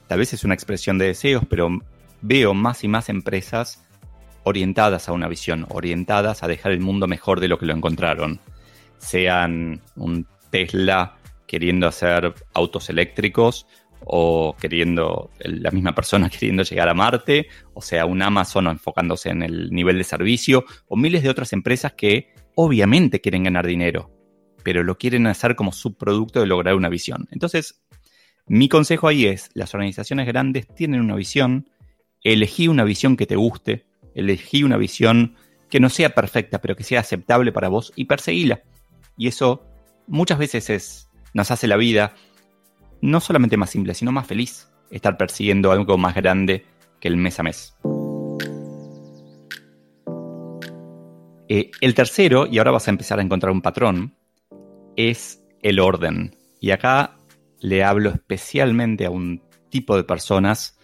tal 0.08 0.20
vez 0.20 0.34
es 0.34 0.44
una 0.44 0.54
expresión 0.54 0.98
de 0.98 1.08
deseos, 1.08 1.44
pero 1.50 1.70
veo 2.22 2.54
más 2.54 2.84
y 2.84 2.88
más 2.88 3.10
empresas 3.10 3.84
orientadas 4.44 5.08
a 5.10 5.14
una 5.14 5.28
visión, 5.28 5.66
orientadas 5.70 6.44
a 6.44 6.48
dejar 6.48 6.72
el 6.72 6.80
mundo 6.80 7.08
mejor 7.08 7.40
de 7.40 7.48
lo 7.48 7.58
que 7.58 7.66
lo 7.66 7.74
encontraron. 7.74 8.40
Sean 8.98 9.82
un 9.96 10.28
Tesla 10.50 11.18
queriendo 11.48 11.88
hacer 11.88 12.34
autos 12.54 12.90
eléctricos 12.90 13.68
o 14.06 14.56
queriendo, 14.60 15.30
la 15.40 15.72
misma 15.72 15.96
persona 15.96 16.30
queriendo 16.32 16.64
llegar 16.64 16.90
a 16.90 16.94
Marte, 16.94 17.48
o 17.74 17.82
sea, 17.82 18.06
un 18.06 18.22
Amazon 18.22 18.68
enfocándose 18.68 19.30
en 19.30 19.44
el 19.44 19.72
nivel 19.72 19.98
de 19.98 20.04
servicio, 20.04 20.66
o 20.88 20.96
miles 20.96 21.24
de 21.24 21.30
otras 21.30 21.54
empresas 21.54 21.94
que 21.94 22.34
obviamente 22.56 23.22
quieren 23.22 23.44
ganar 23.44 23.66
dinero, 23.66 24.12
pero 24.64 24.84
lo 24.84 24.98
quieren 24.98 25.28
hacer 25.28 25.56
como 25.56 25.72
subproducto 25.72 26.40
de 26.40 26.48
lograr 26.48 26.76
una 26.76 26.90
visión. 26.90 27.28
Entonces, 27.32 27.84
mi 28.48 28.68
consejo 28.70 29.08
ahí 29.08 29.26
es, 29.26 29.50
las 29.54 29.74
organizaciones 29.74 30.28
grandes 30.28 30.68
tienen 30.68 31.02
una 31.02 31.16
visión, 31.16 31.70
elegí 32.22 32.68
una 32.68 32.84
visión 32.84 33.16
que 33.16 33.26
te 33.26 33.36
guste, 33.36 33.86
elegí 34.16 34.64
una 34.64 34.78
visión 34.78 35.36
que 35.70 35.80
no 35.80 35.90
sea 35.90 36.10
perfecta, 36.14 36.60
pero 36.60 36.76
que 36.76 36.84
sea 36.84 37.00
aceptable 37.00 37.52
para 37.52 37.70
vos 37.70 37.94
y 37.96 38.06
perseguíla. 38.06 38.64
Y 39.18 39.28
eso 39.28 39.66
muchas 40.08 40.38
veces 40.38 40.70
es, 40.70 41.10
nos 41.34 41.52
hace 41.52 41.68
la 41.68 41.78
vida 41.78 42.16
no 43.02 43.20
solamente 43.20 43.58
más 43.58 43.70
simple, 43.70 43.94
sino 43.94 44.12
más 44.12 44.28
feliz, 44.28 44.70
estar 44.90 45.18
persiguiendo 45.18 45.72
algo 45.72 45.98
más 45.98 46.16
grande 46.16 46.66
que 47.00 47.08
el 47.08 47.18
mes 47.18 47.40
a 47.40 47.44
mes. 47.44 47.76
Eh, 51.50 51.72
el 51.82 51.94
tercero, 51.94 52.48
y 52.48 52.58
ahora 52.58 52.72
vas 52.72 52.88
a 52.88 52.92
empezar 52.92 53.20
a 53.20 53.22
encontrar 53.22 53.52
un 53.52 53.62
patrón, 53.62 54.16
es 54.96 55.44
el 55.62 55.80
orden. 55.80 56.36
Y 56.60 56.72
acá 56.72 57.18
le 57.60 57.84
hablo 57.84 58.10
especialmente 58.10 59.06
a 59.06 59.10
un 59.10 59.42
tipo 59.70 59.96
de 59.96 60.04
personas 60.04 60.78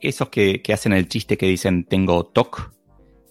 esos 0.00 0.28
que, 0.28 0.62
hacen 0.72 0.92
el 0.92 1.08
chiste 1.08 1.36
que 1.36 1.46
dicen 1.46 1.84
tengo 1.84 2.24
TOC, 2.24 2.72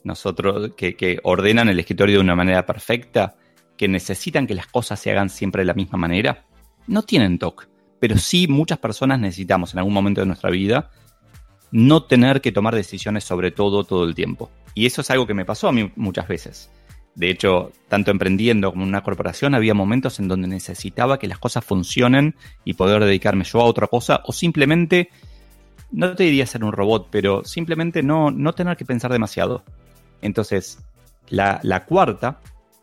nosotros, 0.04 0.72
que, 0.76 1.20
ordenan 1.24 1.70
el 1.70 1.80
escritorio 1.80 2.18
de 2.18 2.24
una 2.24 2.36
manera 2.36 2.66
perfecta, 2.66 3.36
que 3.78 3.88
necesitan 3.88 4.48
que 4.48 4.56
las 4.56 4.68
cosas 4.68 5.00
se 5.00 5.12
hagan 5.12 5.30
siempre 5.30 5.62
de 5.62 5.68
la 5.68 5.74
misma 5.74 5.98
manera, 5.98 6.46
no 6.88 7.04
tienen 7.04 7.40
TOC. 7.40 7.68
Pero 8.00 8.18
sí 8.18 8.48
muchas 8.48 8.78
personas 8.78 9.20
necesitamos 9.20 9.74
en 9.74 9.80
algún 9.80 9.94
momento 9.94 10.22
de 10.22 10.28
nuestra 10.28 10.50
vida 10.50 10.90
no 11.72 12.04
tener 12.04 12.42
que 12.42 12.52
tomar 12.52 12.74
decisiones 12.74 13.24
sobre 13.24 13.52
todo 13.52 13.84
todo 13.84 14.06
el 14.06 14.16
tiempo. 14.16 14.50
Y 14.74 14.86
eso 14.86 15.02
es 15.02 15.10
algo 15.12 15.28
que 15.28 15.34
me 15.34 15.46
pasó 15.46 15.68
a 15.68 15.72
mí 15.72 15.92
muchas 15.96 16.28
veces. 16.28 16.72
De 17.16 17.30
hecho, 17.30 17.72
tanto 17.88 18.12
emprendiendo 18.12 18.72
como 18.72 18.84
en 18.84 18.90
una 18.90 19.04
corporación 19.04 19.56
había 19.56 19.74
momentos 19.74 20.20
en 20.20 20.28
donde 20.28 20.48
necesitaba 20.48 21.20
que 21.20 21.28
las 21.28 21.40
cosas 21.40 21.66
funcionen 21.66 22.36
y 22.64 22.74
poder 22.74 23.04
dedicarme 23.04 23.44
yo 23.44 23.62
a 23.62 23.66
otra 23.66 23.88
cosa 23.88 24.22
o 24.26 24.32
simplemente 24.32 25.10
no 25.92 26.16
te 26.16 26.24
diría 26.24 26.46
ser 26.46 26.64
un 26.64 26.72
robot, 26.72 27.08
pero 27.10 27.44
simplemente 27.44 28.04
no, 28.04 28.32
no 28.32 28.54
tener 28.54 28.78
que 28.78 28.86
pensar 28.86 29.12
demasiado. 29.12 29.64
Entonces, 30.22 30.80
la, 31.30 31.60
la 31.64 31.86
cuarta 31.86 32.40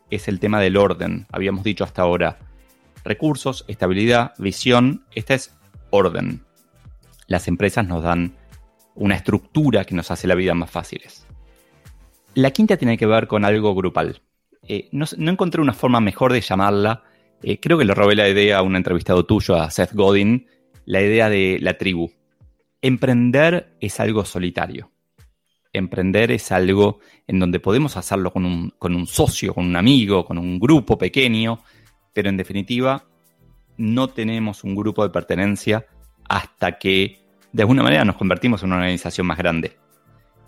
es 0.09 0.27
el 0.27 0.39
tema 0.39 0.59
del 0.59 0.77
orden. 0.77 1.25
Habíamos 1.31 1.63
dicho 1.63 1.83
hasta 1.83 2.01
ahora 2.01 2.39
recursos, 3.03 3.65
estabilidad, 3.67 4.33
visión. 4.37 5.05
Esta 5.15 5.33
es 5.33 5.55
orden. 5.89 6.43
Las 7.27 7.47
empresas 7.47 7.87
nos 7.87 8.03
dan 8.03 8.35
una 8.95 9.15
estructura 9.15 9.85
que 9.85 9.95
nos 9.95 10.11
hace 10.11 10.27
la 10.27 10.35
vida 10.35 10.53
más 10.53 10.69
fáciles. 10.71 11.26
La 12.37 12.51
quinta 12.51 12.77
tiene 12.77 12.99
que 12.99 13.07
ver 13.07 13.25
con 13.25 13.43
algo 13.45 13.73
grupal. 13.73 14.21
Eh, 14.61 14.89
no, 14.91 15.07
encontré 15.17 15.59
una 15.59 15.73
forma 15.73 15.99
mejor 15.99 16.33
de 16.33 16.41
llamarla. 16.41 17.01
Eh, 17.41 17.59
creo 17.59 17.79
que 17.79 17.83
le 17.85 17.95
robé 17.95 18.15
la 18.15 18.29
idea 18.29 18.59
a 18.59 18.61
un 18.61 18.75
entrevistado 18.75 19.25
tuyo, 19.25 19.55
a 19.55 19.71
Seth 19.71 19.93
Godin, 19.93 20.45
la 20.85 21.01
idea 21.01 21.29
de 21.31 21.57
la 21.59 21.79
tribu. 21.79 22.11
Emprender 22.79 23.75
es 23.79 23.99
algo 23.99 24.23
solitario. 24.23 24.91
Emprender 25.73 26.29
es 26.29 26.51
algo 26.51 26.99
en 27.25 27.39
donde 27.39 27.59
podemos 27.59 27.97
hacerlo 27.97 28.31
con 28.31 28.45
un, 28.45 29.07
socio, 29.07 29.55
con 29.55 29.65
un 29.65 29.75
amigo, 29.75 30.23
con 30.23 30.37
un 30.37 30.59
grupo 30.59 30.95
pequeño, 30.95 31.63
pero 32.13 32.29
en 32.29 32.37
definitiva 32.37 33.03
no 33.77 34.09
tenemos 34.09 34.63
un 34.63 34.75
grupo 34.75 35.01
de 35.01 35.09
pertenencia 35.09 35.87
hasta 36.29 36.77
que 36.77 37.17
de 37.51 37.63
alguna 37.63 37.81
manera 37.81 38.05
nos 38.05 38.15
convertimos 38.15 38.61
en 38.61 38.67
una 38.67 38.75
organización 38.75 39.25
más 39.25 39.39
grande. 39.39 39.75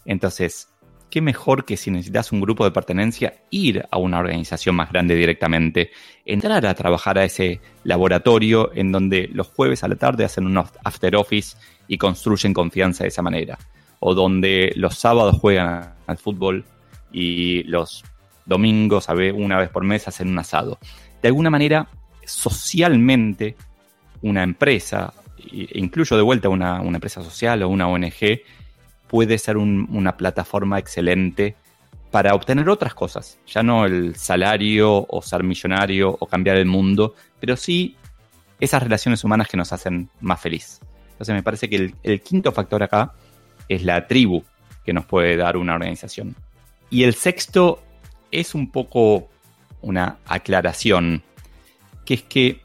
Entonces, 0.05 0.69
qué 1.09 1.21
mejor 1.21 1.65
que 1.65 1.77
si 1.77 1.91
necesitas 1.91 2.31
un 2.31 2.41
grupo 2.41 2.63
de 2.63 2.71
pertenencia, 2.71 3.33
ir 3.49 3.85
a 3.89 3.97
una 3.97 4.19
organización 4.19 4.75
más 4.75 4.91
grande 4.91 5.15
directamente, 5.15 5.91
entrar 6.25 6.65
a 6.65 6.73
trabajar 6.73 7.17
a 7.17 7.23
ese 7.23 7.59
laboratorio 7.83 8.71
en 8.75 8.91
donde 8.91 9.29
los 9.33 9.47
jueves 9.47 9.83
a 9.83 9.87
la 9.87 9.95
tarde 9.95 10.25
hacen 10.25 10.45
un 10.45 10.57
after 10.57 11.15
office 11.15 11.57
y 11.87 11.97
construyen 11.97 12.53
confianza 12.53 13.03
de 13.03 13.09
esa 13.09 13.21
manera, 13.21 13.57
o 13.99 14.13
donde 14.13 14.71
los 14.75 14.95
sábados 14.95 15.37
juegan 15.39 15.95
al 16.05 16.17
fútbol 16.17 16.65
y 17.11 17.63
los 17.63 18.03
domingos, 18.45 19.07
una 19.33 19.57
vez 19.57 19.69
por 19.69 19.83
mes, 19.83 20.07
hacen 20.07 20.29
un 20.29 20.39
asado. 20.39 20.79
De 21.21 21.27
alguna 21.27 21.49
manera, 21.49 21.87
socialmente, 22.25 23.55
una 24.21 24.43
empresa, 24.43 25.13
incluyo 25.51 26.15
de 26.15 26.23
vuelta 26.23 26.49
una 26.49 26.81
empresa 26.81 27.23
social 27.23 27.63
o 27.63 27.69
una 27.69 27.87
ONG, 27.87 28.41
puede 29.09 29.39
ser 29.39 29.57
una 29.57 30.15
plataforma 30.15 30.77
excelente 30.77 31.55
para 32.11 32.35
obtener 32.35 32.69
otras 32.69 32.93
cosas. 32.93 33.39
Ya 33.47 33.63
no 33.63 33.85
el 33.85 34.15
salario 34.15 35.05
o 35.09 35.21
ser 35.21 35.43
millonario 35.43 36.15
o 36.19 36.27
cambiar 36.27 36.57
el 36.57 36.67
mundo, 36.67 37.15
pero 37.39 37.57
sí 37.57 37.97
esas 38.59 38.83
relaciones 38.83 39.23
humanas 39.23 39.47
que 39.47 39.57
nos 39.57 39.73
hacen 39.73 40.09
más 40.21 40.39
feliz. 40.39 40.79
Entonces 41.11 41.33
me 41.33 41.43
parece 41.43 41.67
que 41.67 41.91
el, 42.03 42.21
quinto 42.21 42.51
factor 42.51 42.83
acá 42.83 43.13
es 43.67 43.83
la 43.83 44.07
tribu 44.07 44.43
que 44.85 44.93
nos 44.93 45.05
puede 45.05 45.35
dar 45.35 45.57
una 45.57 45.73
organización. 45.73 46.35
Y 46.91 47.03
el 47.03 47.15
sexto 47.15 47.81
es 48.31 48.53
un 48.53 48.71
poco 48.71 49.27
una 49.81 50.17
aclaración, 50.27 51.23
que 52.05 52.13
es 52.13 52.23
que 52.23 52.61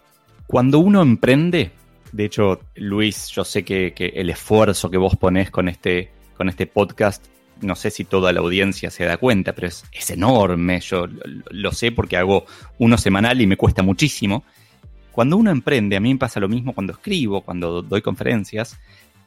cuando 0.46 0.78
uno 0.78 1.00
emprende, 1.00 1.72
de 2.12 2.24
hecho, 2.26 2.60
Luis, 2.74 3.28
yo 3.28 3.44
sé 3.44 3.64
que, 3.64 3.94
que, 3.94 4.08
el 4.08 4.28
esfuerzo 4.28 4.90
que 4.90 4.98
vos 4.98 5.16
ponés 5.16 5.50
con 5.50 5.68
este 5.68 6.13
con 6.35 6.49
este 6.49 6.67
podcast, 6.67 7.25
no 7.61 7.75
sé 7.75 7.91
si 7.91 8.05
toda 8.05 8.33
la 8.33 8.41
audiencia 8.41 8.91
se 8.91 9.05
da 9.05 9.17
cuenta, 9.17 9.55
pero 9.55 9.69
es, 9.69 10.11
enorme, 10.11 10.81
yo 10.81 11.07
lo, 11.50 11.73
sé 11.73 11.93
porque 11.93 12.17
hago 12.17 12.45
uno 12.79 12.99
semanal 12.99 13.41
y 13.41 13.47
me 13.47 13.57
cuesta 13.57 13.83
muchísimo. 13.83 14.45
Cuando 15.12 15.37
uno 15.37 15.50
emprende, 15.50 15.97
a 15.97 16.00
mí 16.00 16.12
me 16.12 16.19
pasa 16.19 16.41
lo 16.41 16.49
mismo 16.49 16.75
cuando 16.75 16.93
escribo, 16.93 17.43
cuando 17.43 17.83
doy 17.83 18.03
conferencias, 18.03 18.79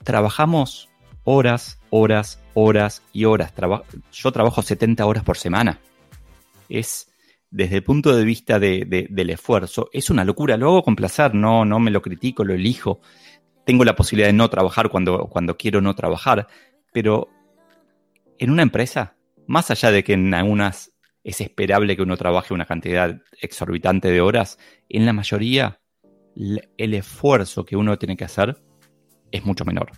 trabajamos 0.04 0.90
horas, 1.24 1.80
horas, 1.90 2.42
horas 2.54 3.04
y 3.14 3.26
horas. 3.26 3.54
yo 4.14 4.32
trabajo 4.32 4.62
70 4.62 5.06
horas 5.06 5.24
por 5.24 5.38
semana. 5.38 5.80
Es, 6.70 7.10
desde 7.50 7.78
el 7.78 7.84
punto 7.84 8.16
de 8.16 8.26
vista 8.26 8.60
del 8.60 9.30
esfuerzo, 9.30 9.90
es 9.94 10.10
una 10.10 10.26
locura. 10.26 10.58
Lo 10.58 10.68
hago 10.68 10.84
con 10.84 10.96
placer, 10.96 11.34
no, 11.34 11.66
no 11.66 11.80
me 11.80 11.92
lo 11.92 12.02
critico, 12.02 12.44
lo 12.44 12.54
elijo. 12.54 13.00
Tengo 13.66 13.84
la 13.84 13.96
posibilidad 13.96 14.30
de 14.30 14.34
no 14.34 14.50
trabajar 14.50 14.90
cuando, 14.90 15.28
cuando 15.28 15.58
quiero 15.58 15.82
no 15.82 15.94
trabajar, 15.96 16.48
pero 16.94 17.30
en 18.40 18.52
una 18.52 18.64
empresa, 18.64 19.16
más 19.48 19.72
allá 19.72 19.92
de 19.92 20.04
que 20.04 20.14
en 20.14 20.34
algunas 20.34 20.94
es 21.24 21.42
esperable 21.42 21.98
que 21.98 22.04
uno 22.04 22.16
trabaje 22.16 22.54
una 22.54 22.66
cantidad 22.66 23.22
exorbitante 23.42 24.10
de 24.10 24.22
horas, 24.22 24.58
en 24.88 25.06
la 25.06 25.12
mayoría 25.12 25.82
el 26.78 26.94
esfuerzo 26.94 27.66
que 27.66 27.76
uno 27.76 27.98
tiene 27.98 28.16
que 28.16 28.24
hacer 28.24 28.62
es 29.32 29.44
mucho 29.44 29.66
menor. 29.66 29.92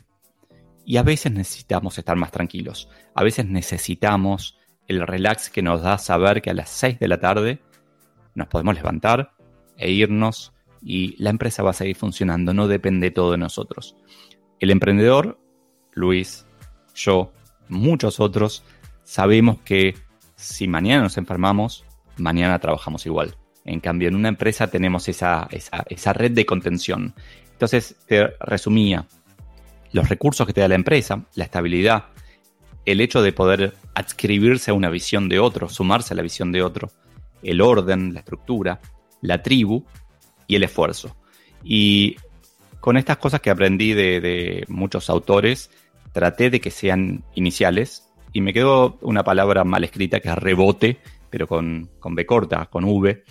Y 0.86 0.98
a 0.98 1.04
veces 1.04 1.32
necesitamos 1.32 2.00
estar 2.00 2.16
más 2.16 2.32
tranquilos. 2.32 2.90
A 3.14 3.24
veces 3.24 3.46
necesitamos 3.46 4.58
el 4.88 5.06
relax 5.06 5.52
que 5.52 5.62
nos 5.62 5.84
da 5.84 6.00
saber 6.00 6.42
que 6.42 6.50
a 6.50 6.56
las 6.56 6.70
6 6.70 6.98
de 7.00 7.08
la 7.08 7.20
tarde 7.20 7.62
nos 8.34 8.48
podemos 8.48 8.74
levantar 8.74 9.34
e 9.78 9.92
irnos 9.92 10.52
y 10.82 11.16
la 11.22 11.30
empresa 11.30 11.62
va 11.62 11.72
a 11.72 11.74
seguir 11.74 11.96
funcionando. 11.96 12.56
No 12.56 12.68
depende 12.68 13.12
todo 13.12 13.34
de 13.34 13.38
nosotros. 13.38 13.96
El 14.60 14.72
emprendedor, 14.72 15.40
Luis, 15.94 16.48
yo, 17.00 17.32
muchos 17.68 18.20
otros, 18.20 18.64
sabemos 19.04 19.60
que 19.64 19.96
si 20.36 20.68
mañana 20.68 21.04
nos 21.04 21.18
enfermamos, 21.18 21.86
mañana 22.18 22.60
trabajamos 22.60 23.06
igual. 23.06 23.36
En 23.66 23.80
cambio, 23.80 24.08
en 24.08 24.16
una 24.16 24.30
empresa 24.30 24.68
tenemos 24.68 25.08
esa, 25.10 25.48
esa, 25.52 26.14
red 26.14 26.32
de 26.32 26.46
contención. 26.46 27.14
Entonces, 27.52 27.96
te 28.08 28.28
resumía, 28.40 29.06
los 29.92 30.10
recursos 30.10 30.46
que 30.48 30.54
te 30.54 30.62
da 30.62 30.68
la 30.68 30.76
empresa, 30.76 31.26
la 31.36 31.44
estabilidad, 31.44 32.06
el 32.86 33.02
hecho 33.02 33.22
de 33.22 33.34
poder 33.34 33.74
adscribirse 33.96 34.72
a 34.72 34.74
una 34.74 34.90
visión 34.90 35.30
de 35.30 35.40
otro, 35.40 35.70
sumarse 35.70 36.14
a 36.14 36.18
la 36.18 36.24
visión 36.24 36.52
de 36.52 36.64
otro, 36.64 36.92
el 37.44 37.62
orden, 37.62 38.14
la 38.14 38.20
estructura, 38.20 38.80
la 39.22 39.42
tribu 39.44 39.86
y 40.48 40.56
el 40.56 40.64
esfuerzo. 40.64 41.16
Y 41.64 42.18
con 42.80 42.98
estas 42.98 43.18
cosas 43.18 43.42
que 43.42 43.50
aprendí 43.50 43.94
de, 43.94 44.66
muchos 44.68 45.10
autores, 45.10 45.70
traté 46.12 46.50
de 46.50 46.60
que 46.60 46.72
sean 46.72 47.24
iniciales 47.36 48.10
y 48.34 48.42
me 48.42 48.54
quedó 48.54 48.98
una 49.02 49.24
palabra 49.24 49.64
mal 49.64 49.84
escrita 49.84 50.20
que 50.20 50.30
es 50.30 50.36
rebote, 50.36 51.00
pero 51.30 51.48
con, 51.48 51.90
con 52.00 52.16
B 52.16 52.26
corta, 52.26 52.68
con 52.68 52.84
V, 52.86 53.24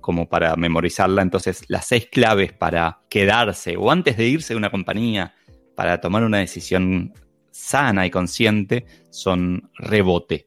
como 0.00 0.28
para 0.28 0.56
memorizarla. 0.56 1.22
Entonces, 1.22 1.64
las 1.68 1.86
seis 1.86 2.08
claves 2.10 2.52
para 2.52 3.00
quedarse 3.08 3.76
o 3.76 3.90
antes 3.90 4.16
de 4.16 4.28
irse 4.28 4.54
de 4.54 4.58
una 4.58 4.70
compañía, 4.70 5.34
para 5.74 6.00
tomar 6.00 6.24
una 6.24 6.38
decisión 6.38 7.12
sana 7.50 8.06
y 8.06 8.10
consciente, 8.10 8.86
son 9.10 9.70
rebote. 9.74 10.46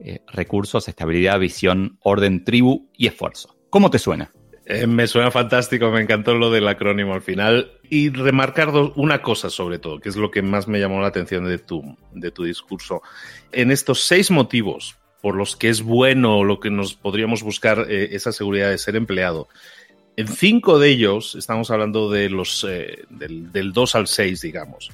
Eh, 0.00 0.20
recursos, 0.32 0.88
estabilidad, 0.88 1.38
visión, 1.38 1.98
orden, 2.00 2.44
tribu 2.44 2.90
y 2.96 3.06
esfuerzo. 3.06 3.56
¿Cómo 3.70 3.90
te 3.90 3.98
suena? 3.98 4.32
Eh, 4.66 4.86
me 4.86 5.06
suena 5.06 5.30
fantástico, 5.30 5.90
me 5.90 6.00
encantó 6.00 6.34
lo 6.34 6.50
del 6.50 6.66
acrónimo 6.68 7.14
al 7.14 7.22
final. 7.22 7.72
Y 7.94 8.10
remarcar 8.10 8.70
una 8.96 9.22
cosa 9.22 9.50
sobre 9.50 9.78
todo, 9.78 10.00
que 10.00 10.08
es 10.08 10.16
lo 10.16 10.32
que 10.32 10.42
más 10.42 10.66
me 10.66 10.80
llamó 10.80 11.00
la 11.00 11.06
atención 11.06 11.44
de 11.44 11.58
tu, 11.58 11.96
de 12.12 12.32
tu 12.32 12.42
discurso. 12.42 13.02
En 13.52 13.70
estos 13.70 14.00
seis 14.00 14.32
motivos 14.32 14.96
por 15.22 15.36
los 15.36 15.54
que 15.54 15.68
es 15.68 15.80
bueno 15.80 16.42
lo 16.42 16.58
que 16.58 16.70
nos 16.70 16.94
podríamos 16.94 17.44
buscar 17.44 17.86
eh, 17.88 18.08
esa 18.10 18.32
seguridad 18.32 18.70
de 18.70 18.78
ser 18.78 18.96
empleado, 18.96 19.46
en 20.16 20.26
cinco 20.26 20.80
de 20.80 20.88
ellos, 20.88 21.36
estamos 21.36 21.70
hablando 21.70 22.10
de 22.10 22.30
los, 22.30 22.66
eh, 22.68 23.04
del, 23.10 23.52
del 23.52 23.72
2 23.72 23.94
al 23.94 24.08
6, 24.08 24.40
digamos, 24.40 24.90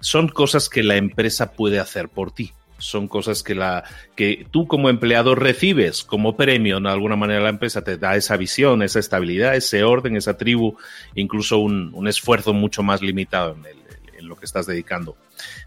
son 0.00 0.26
cosas 0.26 0.68
que 0.68 0.82
la 0.82 0.96
empresa 0.96 1.52
puede 1.52 1.78
hacer 1.78 2.08
por 2.08 2.32
ti 2.32 2.52
son 2.80 3.06
cosas 3.06 3.42
que, 3.42 3.54
la, 3.54 3.84
que 4.16 4.46
tú 4.50 4.66
como 4.66 4.90
empleado 4.90 5.34
recibes 5.34 6.02
como 6.02 6.36
premio. 6.36 6.80
De 6.80 6.88
alguna 6.88 7.16
manera 7.16 7.40
la 7.40 7.50
empresa 7.50 7.84
te 7.84 7.96
da 7.96 8.16
esa 8.16 8.36
visión, 8.36 8.82
esa 8.82 8.98
estabilidad, 8.98 9.54
ese 9.54 9.84
orden, 9.84 10.16
esa 10.16 10.36
tribu, 10.36 10.76
incluso 11.14 11.58
un, 11.58 11.92
un 11.94 12.08
esfuerzo 12.08 12.52
mucho 12.52 12.82
más 12.82 13.02
limitado 13.02 13.54
en, 13.54 14.18
en 14.18 14.28
lo 14.28 14.36
que 14.36 14.46
estás 14.46 14.66
dedicando. 14.66 15.16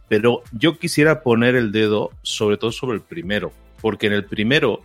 Pero 0.08 0.44
yo 0.52 0.78
quisiera 0.78 1.24
poner 1.24 1.56
el 1.56 1.72
dedo 1.72 2.12
sobre 2.22 2.58
todo 2.58 2.72
sobre 2.72 2.98
el 2.98 3.02
primero, 3.02 3.54
porque 3.82 4.08
en 4.08 4.14
el 4.14 4.26
primero 4.26 4.82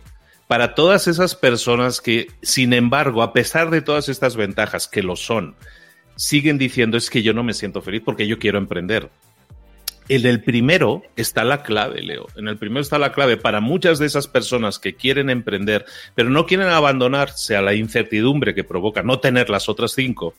para 0.49 0.73
todas 0.73 1.07
esas 1.07 1.35
personas 1.35 2.01
que, 2.01 2.25
sin 2.41 2.73
embargo, 2.73 3.21
a 3.21 3.33
pesar 3.33 3.69
de 3.69 3.83
todas 3.83 4.09
estas 4.09 4.35
ventajas 4.35 4.87
que 4.87 5.03
lo 5.03 5.15
son, 5.15 5.55
siguen 6.15 6.57
diciendo 6.57 6.97
es 6.97 7.11
que 7.11 7.21
yo 7.21 7.33
no 7.33 7.43
me 7.43 7.53
siento 7.53 7.83
feliz 7.83 8.01
porque 8.03 8.27
yo 8.27 8.39
quiero 8.39 8.57
emprender. 8.57 9.11
En 10.09 10.25
el 10.25 10.41
primero 10.41 11.03
está 11.15 11.43
la 11.43 11.61
clave, 11.61 12.01
Leo. 12.01 12.25
En 12.35 12.47
el 12.47 12.57
primero 12.57 12.81
está 12.81 12.97
la 12.97 13.11
clave 13.11 13.37
para 13.37 13.61
muchas 13.61 13.99
de 13.99 14.07
esas 14.07 14.27
personas 14.27 14.79
que 14.79 14.95
quieren 14.95 15.29
emprender, 15.29 15.85
pero 16.15 16.31
no 16.31 16.47
quieren 16.47 16.67
abandonarse 16.67 17.55
a 17.55 17.61
la 17.61 17.75
incertidumbre 17.75 18.55
que 18.55 18.63
provoca 18.63 19.03
no 19.03 19.19
tener 19.19 19.51
las 19.51 19.69
otras 19.69 19.91
cinco. 19.91 20.33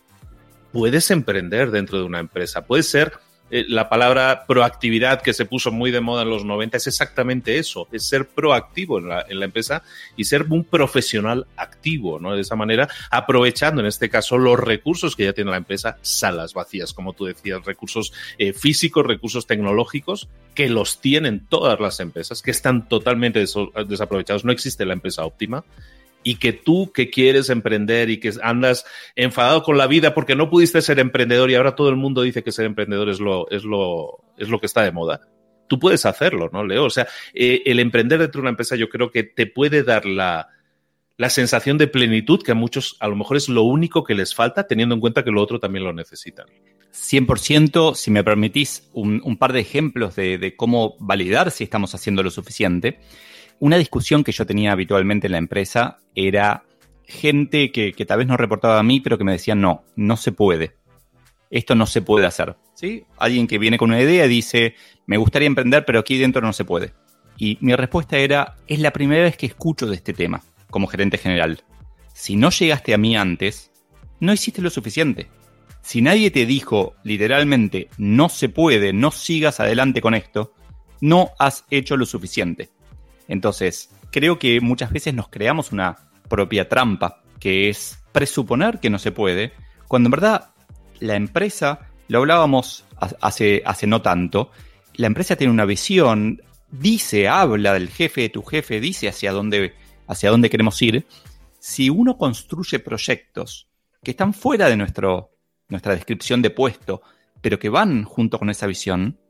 Puedes 0.72 1.12
emprender 1.12 1.70
dentro 1.70 1.98
de 1.98 2.04
una 2.04 2.18
empresa. 2.18 2.66
Puede 2.66 2.82
ser 2.82 3.12
eh, 3.50 3.64
la 3.68 3.88
palabra 3.88 4.44
proactividad 4.46 5.22
que 5.22 5.32
se 5.32 5.44
puso 5.44 5.72
muy 5.72 5.90
de 5.90 6.00
moda 6.00 6.22
en 6.22 6.30
los 6.30 6.44
90 6.44 6.76
es 6.76 6.86
exactamente 6.86 7.58
eso, 7.58 7.88
es 7.92 8.06
ser 8.06 8.28
proactivo 8.28 8.98
en 8.98 9.08
la, 9.08 9.24
empresa 9.44 9.82
y 10.16 10.24
ser 10.24 10.44
un 10.50 10.64
profesional 10.64 11.46
activo, 11.56 12.20
¿no? 12.20 12.34
De 12.34 12.42
esa 12.42 12.56
manera, 12.56 12.88
aprovechando 13.10 13.80
en 13.80 13.86
este 13.86 14.08
caso 14.08 14.38
los 14.38 14.58
recursos 14.58 15.16
que 15.16 15.24
ya 15.24 15.32
tiene 15.32 15.50
la 15.50 15.56
empresa, 15.56 15.98
salas 16.02 16.54
vacías, 16.54 16.92
como 16.92 17.14
tú 17.14 17.24
decías, 17.24 17.64
recursos 17.64 18.12
eh, 18.38 18.52
físicos, 18.52 19.06
recursos 19.06 19.46
tecnológicos, 19.46 20.28
que 20.54 20.68
los 20.68 21.00
tienen 21.00 21.46
todas 21.46 21.80
las 21.80 22.00
empresas, 22.00 22.42
que 22.42 22.50
están 22.50 22.88
totalmente 22.88 23.40
desaprovechados. 23.40 24.44
No 24.44 24.52
existe 24.52 24.84
la 24.84 24.92
empresa 24.92 25.24
óptima 25.24 25.64
y 26.22 26.36
que 26.36 26.52
tú 26.52 26.92
que 26.92 27.10
quieres 27.10 27.48
emprender 27.50 28.10
y 28.10 28.20
que 28.20 28.32
andas 28.42 28.84
enfadado 29.16 29.62
con 29.62 29.78
la 29.78 29.86
vida 29.86 30.14
porque 30.14 30.36
no 30.36 30.50
pudiste 30.50 30.82
ser 30.82 30.98
emprendedor 30.98 31.50
y 31.50 31.54
ahora 31.54 31.74
todo 31.74 31.88
el 31.88 31.96
mundo 31.96 32.22
dice 32.22 32.42
que 32.42 32.52
ser 32.52 32.66
emprendedor 32.66 33.08
es 33.08 33.20
lo, 33.20 33.48
es 33.50 33.64
lo, 33.64 34.24
es 34.36 34.48
lo 34.48 34.60
que 34.60 34.66
está 34.66 34.82
de 34.82 34.92
moda. 34.92 35.20
Tú 35.66 35.78
puedes 35.78 36.04
hacerlo, 36.04 36.50
¿no, 36.52 36.64
Leo? 36.64 36.84
O 36.84 36.90
sea, 36.90 37.06
eh, 37.32 37.62
el 37.64 37.78
emprender 37.78 38.18
dentro 38.18 38.40
de 38.40 38.42
una 38.42 38.50
empresa 38.50 38.76
yo 38.76 38.88
creo 38.88 39.10
que 39.10 39.22
te 39.22 39.46
puede 39.46 39.82
dar 39.82 40.04
la, 40.04 40.48
la 41.20 41.28
sensación 41.30 41.76
de 41.76 41.86
plenitud 41.86 42.42
que 42.42 42.52
a 42.52 42.54
muchos 42.54 42.96
a 42.98 43.06
lo 43.06 43.14
mejor 43.14 43.36
es 43.36 43.48
lo 43.50 43.62
único 43.62 44.04
que 44.04 44.14
les 44.14 44.34
falta, 44.34 44.66
teniendo 44.66 44.94
en 44.94 45.02
cuenta 45.02 45.22
que 45.22 45.30
lo 45.30 45.42
otro 45.42 45.60
también 45.60 45.84
lo 45.84 45.92
necesitan. 45.92 46.46
100%, 46.92 47.94
si 47.94 48.10
me 48.10 48.24
permitís 48.24 48.88
un, 48.94 49.20
un 49.22 49.36
par 49.36 49.52
de 49.52 49.60
ejemplos 49.60 50.16
de, 50.16 50.38
de, 50.38 50.56
cómo 50.56 50.96
validar 50.98 51.50
si 51.50 51.64
estamos 51.64 51.94
haciendo 51.94 52.22
lo 52.22 52.30
suficiente. 52.30 52.98
Una 53.60 53.76
discusión 53.76 54.24
que 54.24 54.32
yo 54.32 54.46
tenía 54.46 54.72
habitualmente 54.72 55.26
en 55.26 55.32
la 55.32 55.38
empresa 55.38 55.98
era 56.14 56.64
gente 57.04 57.70
que, 57.70 57.92
tal 58.06 58.18
vez 58.18 58.26
no 58.26 58.38
reportaba 58.38 58.78
a 58.78 58.82
mí, 58.82 59.00
pero 59.00 59.18
que 59.18 59.24
me 59.24 59.32
decían, 59.32 59.60
no, 59.60 59.84
no 59.96 60.16
se 60.16 60.32
puede. 60.32 60.76
Esto 61.50 61.74
no 61.74 61.84
se 61.84 62.00
puede 62.00 62.24
hacer. 62.24 62.56
¿Sí? 62.74 63.04
Alguien 63.18 63.46
que 63.46 63.58
viene 63.58 63.76
con 63.76 63.90
una 63.90 64.00
idea 64.00 64.24
y 64.24 64.30
dice, 64.30 64.76
me 65.04 65.18
gustaría 65.18 65.46
emprender, 65.46 65.84
pero 65.84 65.98
aquí 65.98 66.16
dentro 66.16 66.40
no 66.40 66.54
se 66.54 66.64
puede. 66.64 66.94
Y 67.36 67.58
mi 67.60 67.74
respuesta 67.76 68.16
era, 68.16 68.56
es 68.66 68.78
la 68.80 68.92
primera 68.92 69.24
vez 69.24 69.36
que 69.36 69.46
escucho 69.46 69.86
de 69.86 69.96
este 69.96 70.14
tema 70.14 70.42
como 70.70 70.86
gerente 70.86 71.18
general. 71.18 71.62
Si 72.14 72.36
no 72.36 72.48
llegaste 72.48 72.94
a 72.94 72.98
mí 72.98 73.14
antes, 73.14 73.70
no 74.20 74.32
hiciste 74.32 74.62
lo 74.62 74.70
suficiente. 74.70 75.28
Si 75.82 76.00
nadie 76.00 76.30
te 76.30 76.46
dijo 76.46 76.94
literalmente, 77.02 77.90
no 77.98 78.30
se 78.30 78.48
puede, 78.48 78.94
no 78.94 79.10
sigas 79.10 79.60
adelante 79.60 80.00
con 80.00 80.14
esto, 80.14 80.54
no 81.02 81.32
has 81.38 81.66
hecho 81.70 81.98
lo 81.98 82.06
suficiente. 82.06 82.70
Entonces, 83.30 83.90
creo 84.10 84.40
que 84.40 84.60
muchas 84.60 84.90
veces 84.92 85.14
nos 85.14 85.28
creamos 85.28 85.70
una 85.70 85.96
propia 86.28 86.68
trampa, 86.68 87.22
que 87.38 87.68
es 87.68 88.02
presuponer 88.10 88.80
que 88.80 88.90
no 88.90 88.98
se 88.98 89.12
puede, 89.12 89.52
cuando 89.86 90.08
en 90.08 90.10
verdad 90.10 90.50
la 90.98 91.14
empresa, 91.14 91.88
lo 92.08 92.18
hablábamos 92.18 92.84
hace, 93.20 93.62
no 93.86 94.02
tanto, 94.02 94.50
la 94.94 95.06
empresa 95.06 95.36
tiene 95.36 95.52
una 95.52 95.64
visión, 95.64 96.42
dice, 96.72 97.28
habla 97.28 97.72
del 97.72 97.88
jefe 97.88 98.22
de 98.22 98.28
tu 98.30 98.42
jefe, 98.42 98.80
dice 98.80 99.08
hacia 99.08 99.30
dónde, 99.30 99.74
hacia 100.08 100.30
dónde 100.30 100.50
queremos 100.50 100.82
ir. 100.82 101.06
Si 101.60 101.88
uno 101.88 102.18
construye 102.18 102.80
proyectos 102.80 103.68
que 104.02 104.10
están 104.10 104.34
fuera 104.34 104.68
de 104.68 104.76
nuestro, 104.76 105.30
nuestra 105.68 105.94
descripción 105.94 106.42
de 106.42 106.50
puesto, 106.50 107.00
pero 107.40 107.60
que 107.60 107.68
van 107.68 108.02
junto 108.02 108.40
con 108.40 108.50
esa 108.50 108.66
visión, 108.66 109.20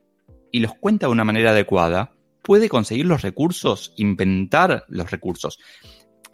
y 0.51 0.61
los 0.61 0.75
cuenta 0.75 1.07
de 1.07 1.13
una 1.13 1.25
manera 1.25 1.51
adecuada, 1.51 2.15
puede 2.43 2.69
conseguir 2.69 3.07
los 3.07 3.23
recursos, 3.23 3.93
inventar 3.97 4.85
los 4.89 5.11
recursos. 5.11 5.59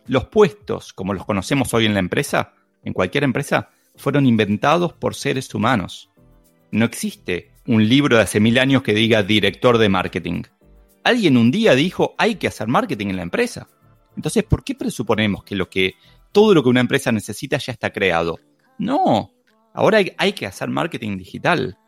Los 0.06 0.26
puestos, 0.26 0.92
como 0.92 1.14
los 1.14 1.24
conocemos 1.24 1.74
hoy 1.74 1.86
en 1.86 1.94
la 1.94 2.00
empresa, 2.00 2.54
en 2.84 2.92
cualquier 2.92 3.24
empresa, 3.24 3.70
fueron 3.96 4.26
inventados 4.26 4.92
por 4.92 5.14
seres 5.14 5.52
humanos. 5.54 6.10
No 6.70 6.84
existe 6.84 7.50
un 7.66 7.88
libro 7.88 8.16
de 8.16 8.22
hace 8.22 8.40
mil 8.40 8.58
años 8.58 8.82
que 8.82 8.94
diga 8.94 9.22
director 9.22 9.78
de 9.78 9.88
marketing. 9.88 10.42
Alguien 11.02 11.36
un 11.36 11.50
día 11.50 11.74
dijo 11.74 12.14
hay 12.18 12.36
que 12.36 12.48
hacer 12.48 12.68
marketing 12.68 13.08
en 13.08 13.16
la 13.16 13.22
empresa. 13.22 13.68
Entonces, 14.16 14.44
¿por 14.44 14.64
qué 14.64 14.74
presuponemos 14.74 15.44
que, 15.44 15.56
lo 15.56 15.68
que 15.68 15.94
todo 16.32 16.54
lo 16.54 16.62
que 16.62 16.68
una 16.68 16.80
empresa 16.80 17.12
necesita 17.12 17.58
ya 17.58 17.72
está 17.72 17.92
creado? 17.92 18.38
No, 18.78 19.32
ahora 19.74 19.98
hay, 19.98 20.12
hay 20.18 20.32
que 20.32 20.46
hacer 20.46 20.68
marketing 20.68 21.16
digital 21.16 21.78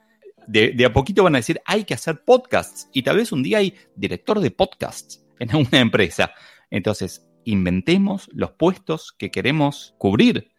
de, 0.48 0.84
a 0.84 0.92
poquito 0.92 1.22
van 1.22 1.34
a 1.34 1.38
decir, 1.38 1.61
hay 1.64 1.84
que 1.84 1.94
hacer 1.94 2.24
podcasts. 2.24 2.88
Y 2.92 3.02
tal 3.02 3.18
vez 3.18 3.32
un 3.32 3.42
día 3.42 3.58
hay 3.58 3.74
director 3.94 4.40
de 4.40 4.50
podcasts 4.50 5.24
en 5.38 5.54
una 5.56 5.78
empresa. 5.78 6.32
Entonces, 6.70 7.26
inventemos 7.44 8.28
los 8.32 8.52
puestos 8.52 9.12
que 9.12 9.30
queremos 9.30 9.94
cubrir. 9.98 10.50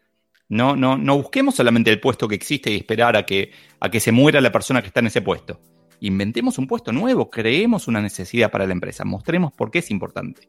No, 0.48 0.74
no, 0.74 0.96
no 0.96 1.16
busquemos 1.16 1.54
solamente 1.54 1.90
el 1.90 2.00
puesto 2.00 2.26
que 2.26 2.34
existe 2.34 2.70
y 2.70 2.76
esperar 2.76 3.16
a 3.16 3.24
que, 3.24 3.52
a 3.78 3.90
que 3.90 4.00
se 4.00 4.12
muera 4.12 4.40
la 4.40 4.50
persona 4.50 4.80
que 4.80 4.88
está 4.88 5.00
en 5.00 5.06
ese 5.06 5.22
puesto. 5.22 5.60
Inventemos 6.00 6.58
un 6.58 6.66
puesto 6.66 6.92
nuevo, 6.92 7.30
creemos 7.30 7.86
una 7.86 8.00
necesidad 8.00 8.50
para 8.50 8.66
la 8.66 8.72
empresa, 8.72 9.04
mostremos 9.04 9.52
por 9.52 9.70
qué 9.70 9.80
es 9.80 9.90
importante. 9.90 10.48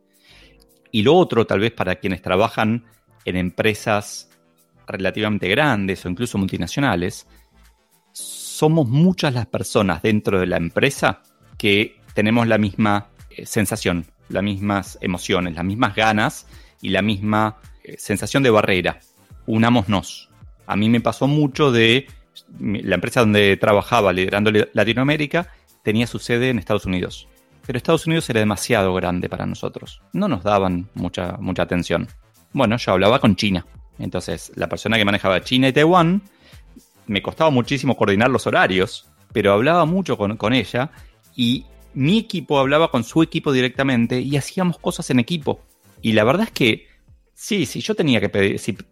Y 0.92 1.04
lo 1.04 1.16
otro, 1.16 1.46
tal 1.46 1.60
vez 1.60 1.72
para 1.72 1.96
quienes 1.96 2.22
trabajan 2.22 2.86
en 3.26 3.36
empresas 3.36 4.30
relativamente 4.88 5.48
grandes 5.48 6.06
o 6.06 6.10
incluso 6.10 6.38
multinacionales, 6.38 7.28
somos 8.62 8.88
muchas 8.88 9.34
las 9.34 9.48
personas 9.48 10.04
dentro 10.04 10.40
de 10.40 10.46
la 10.46 10.58
empresa 10.58 11.24
que 11.58 12.00
tenemos 12.14 12.46
la 12.46 12.60
misma 12.60 13.08
eh, 13.32 13.48
sensación, 13.48 14.06
las 14.30 14.44
mismas 14.44 15.00
emociones, 15.02 15.56
las 15.56 15.66
mismas 15.66 15.96
ganas 15.96 16.46
y 16.80 16.90
la 16.90 17.02
misma 17.02 17.58
eh, 17.84 17.96
sensación 17.98 18.44
de 18.44 18.52
barrera. 18.52 19.00
Unámonos. 19.48 20.30
A 20.68 20.76
mí 20.76 20.90
me 20.90 21.02
pasó 21.02 21.26
mucho 21.26 21.72
de 21.72 22.06
la 22.60 22.94
empresa 22.94 23.22
donde 23.22 23.58
trabajaba 23.58 24.14
liderando 24.14 24.52
Latinoamérica 24.74 25.48
tenía 25.82 26.06
su 26.06 26.20
sede 26.20 26.52
en 26.52 26.60
Estados 26.60 26.86
Unidos. 26.86 27.28
Pero 27.66 27.78
Estados 27.78 28.06
Unidos 28.06 28.30
era 28.30 28.42
demasiado 28.42 28.94
grande 28.94 29.28
para 29.28 29.48
nosotros. 29.48 30.04
No 30.14 30.28
nos 30.28 30.44
daban 30.44 30.88
mucha, 30.94 31.36
mucha 31.40 31.64
atención. 31.64 32.08
Bueno, 32.54 32.78
yo 32.78 32.92
hablaba 32.92 33.18
con 33.18 33.36
China. 33.36 33.66
Entonces, 33.98 34.52
la 34.54 34.70
persona 34.70 34.98
que 34.98 35.06
manejaba 35.06 35.42
China 35.42 35.68
y 35.68 35.74
Taiwán 35.74 36.22
me 37.12 37.22
costaba 37.22 37.50
muchísimo 37.50 37.96
coordinar 37.96 38.30
los 38.30 38.48
horarios, 38.48 39.10
pero 39.34 39.54
hablaba 39.54 39.86
mucho 39.86 40.18
con, 40.18 40.54
ella 40.54 40.92
y 41.36 41.66
mi 41.94 42.18
equipo 42.18 42.60
hablaba 42.60 42.90
con 42.90 43.04
su 43.04 43.22
equipo 43.22 43.52
directamente 43.52 44.20
y 44.20 44.38
hacíamos 44.38 44.80
cosas 44.80 45.10
en 45.10 45.20
equipo. 45.20 45.62
Y 46.02 46.14
la 46.14 46.24
verdad 46.24 46.48
es 46.48 46.52
que 46.52 46.88
sí, 47.34 47.66
si 47.66 47.82
yo 47.82 47.96
tenía 47.96 48.20
que 48.20 48.30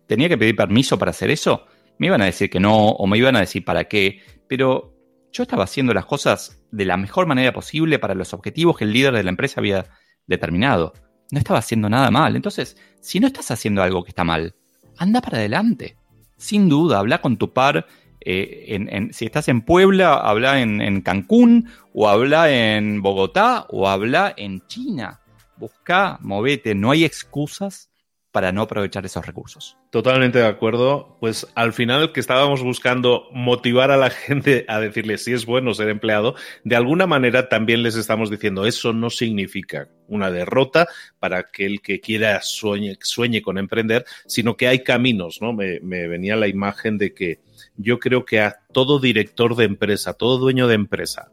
tenía 0.07 0.29
que 0.29 0.37
pedir 0.37 0.55
permiso 0.55 0.99
para 0.99 1.11
hacer 1.11 1.31
eso, 1.31 1.65
me 1.97 2.07
iban 2.07 2.21
a 2.21 2.25
decir 2.25 2.49
que 2.49 2.59
no 2.59 2.89
o 2.89 3.07
me 3.07 3.17
iban 3.17 3.35
a 3.35 3.41
decir 3.41 3.63
para 3.63 3.85
qué, 3.85 4.21
pero 4.47 4.93
yo 5.31 5.43
estaba 5.43 5.63
haciendo 5.63 5.93
las 5.93 6.05
cosas 6.05 6.61
de 6.71 6.85
la 6.85 6.97
mejor 6.97 7.25
manera 7.25 7.53
posible 7.53 7.99
para 7.99 8.15
los 8.15 8.33
objetivos 8.33 8.77
que 8.77 8.83
el 8.83 8.93
líder 8.93 9.13
de 9.13 9.23
la 9.23 9.29
empresa 9.29 9.59
había 9.59 9.85
determinado. 10.27 10.93
No 11.31 11.39
estaba 11.39 11.59
haciendo 11.59 11.89
nada 11.89 12.11
mal. 12.11 12.35
Entonces, 12.35 12.77
si 13.01 13.19
no 13.19 13.27
estás 13.27 13.51
haciendo 13.51 13.83
algo 13.83 14.03
que 14.03 14.09
está 14.09 14.23
mal, 14.23 14.55
anda 14.97 15.21
para 15.21 15.37
adelante. 15.37 15.97
Sin 16.37 16.69
duda, 16.69 16.99
habla 16.99 17.21
con 17.21 17.37
tu 17.37 17.51
par. 17.53 17.85
Eh, 18.21 19.09
si 19.11 19.25
estás 19.25 19.47
en 19.47 19.61
Puebla, 19.61 20.15
habla 20.15 20.61
en, 20.61 20.81
en 20.81 21.01
Cancún, 21.01 21.69
o 21.93 22.07
habla 22.07 22.51
en 22.51 23.01
Bogotá, 23.01 23.65
o 23.69 23.87
habla 23.87 24.33
en 24.35 24.65
China. 24.67 25.21
Busca, 25.57 26.17
movete, 26.21 26.75
no 26.75 26.91
hay 26.91 27.03
excusas 27.03 27.88
para 28.31 28.51
no 28.51 28.61
aprovechar 28.61 29.05
esos 29.05 29.25
recursos. 29.25 29.77
Totalmente 29.89 30.39
de 30.39 30.45
acuerdo. 30.45 31.17
Pues 31.19 31.47
al 31.55 31.73
final 31.73 32.11
que 32.11 32.19
estábamos 32.19 32.61
buscando 32.61 33.27
motivar 33.31 33.91
a 33.91 33.97
la 33.97 34.09
gente 34.09 34.65
a 34.67 34.79
decirle 34.79 35.17
si 35.17 35.33
es 35.33 35.45
bueno 35.45 35.73
ser 35.73 35.89
empleado, 35.89 36.35
de 36.63 36.75
alguna 36.75 37.07
manera 37.07 37.49
también 37.49 37.83
les 37.83 37.95
estamos 37.95 38.29
diciendo 38.29 38.65
eso 38.65 38.93
no 38.93 39.09
significa 39.09 39.89
una 40.07 40.31
derrota 40.31 40.87
para 41.19 41.43
que 41.43 41.65
el 41.65 41.81
que 41.81 41.99
quiera 41.99 42.41
sueñe, 42.41 42.97
sueñe 43.01 43.41
con 43.41 43.57
emprender, 43.57 44.05
sino 44.25 44.57
que 44.57 44.67
hay 44.67 44.83
caminos, 44.83 45.39
¿no? 45.41 45.53
Me, 45.53 45.79
me 45.81 46.07
venía 46.07 46.35
la 46.35 46.47
imagen 46.47 46.97
de 46.97 47.13
que 47.13 47.39
yo 47.77 47.99
creo 47.99 48.25
que 48.25 48.39
a 48.41 48.59
todo 48.71 48.99
director 48.99 49.55
de 49.55 49.65
empresa, 49.65 50.13
todo 50.13 50.37
dueño 50.37 50.67
de 50.67 50.75
empresa, 50.75 51.31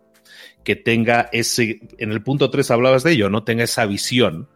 que 0.65 0.77
tenga 0.77 1.29
ese, 1.33 1.81
en 1.99 2.11
el 2.11 2.23
punto 2.23 2.51
3 2.51 2.71
hablabas 2.71 3.05
de 3.05 3.13
ello, 3.13 3.31
no 3.31 3.45
tenga 3.45 3.65
esa 3.65 3.87
visión, 3.87 4.49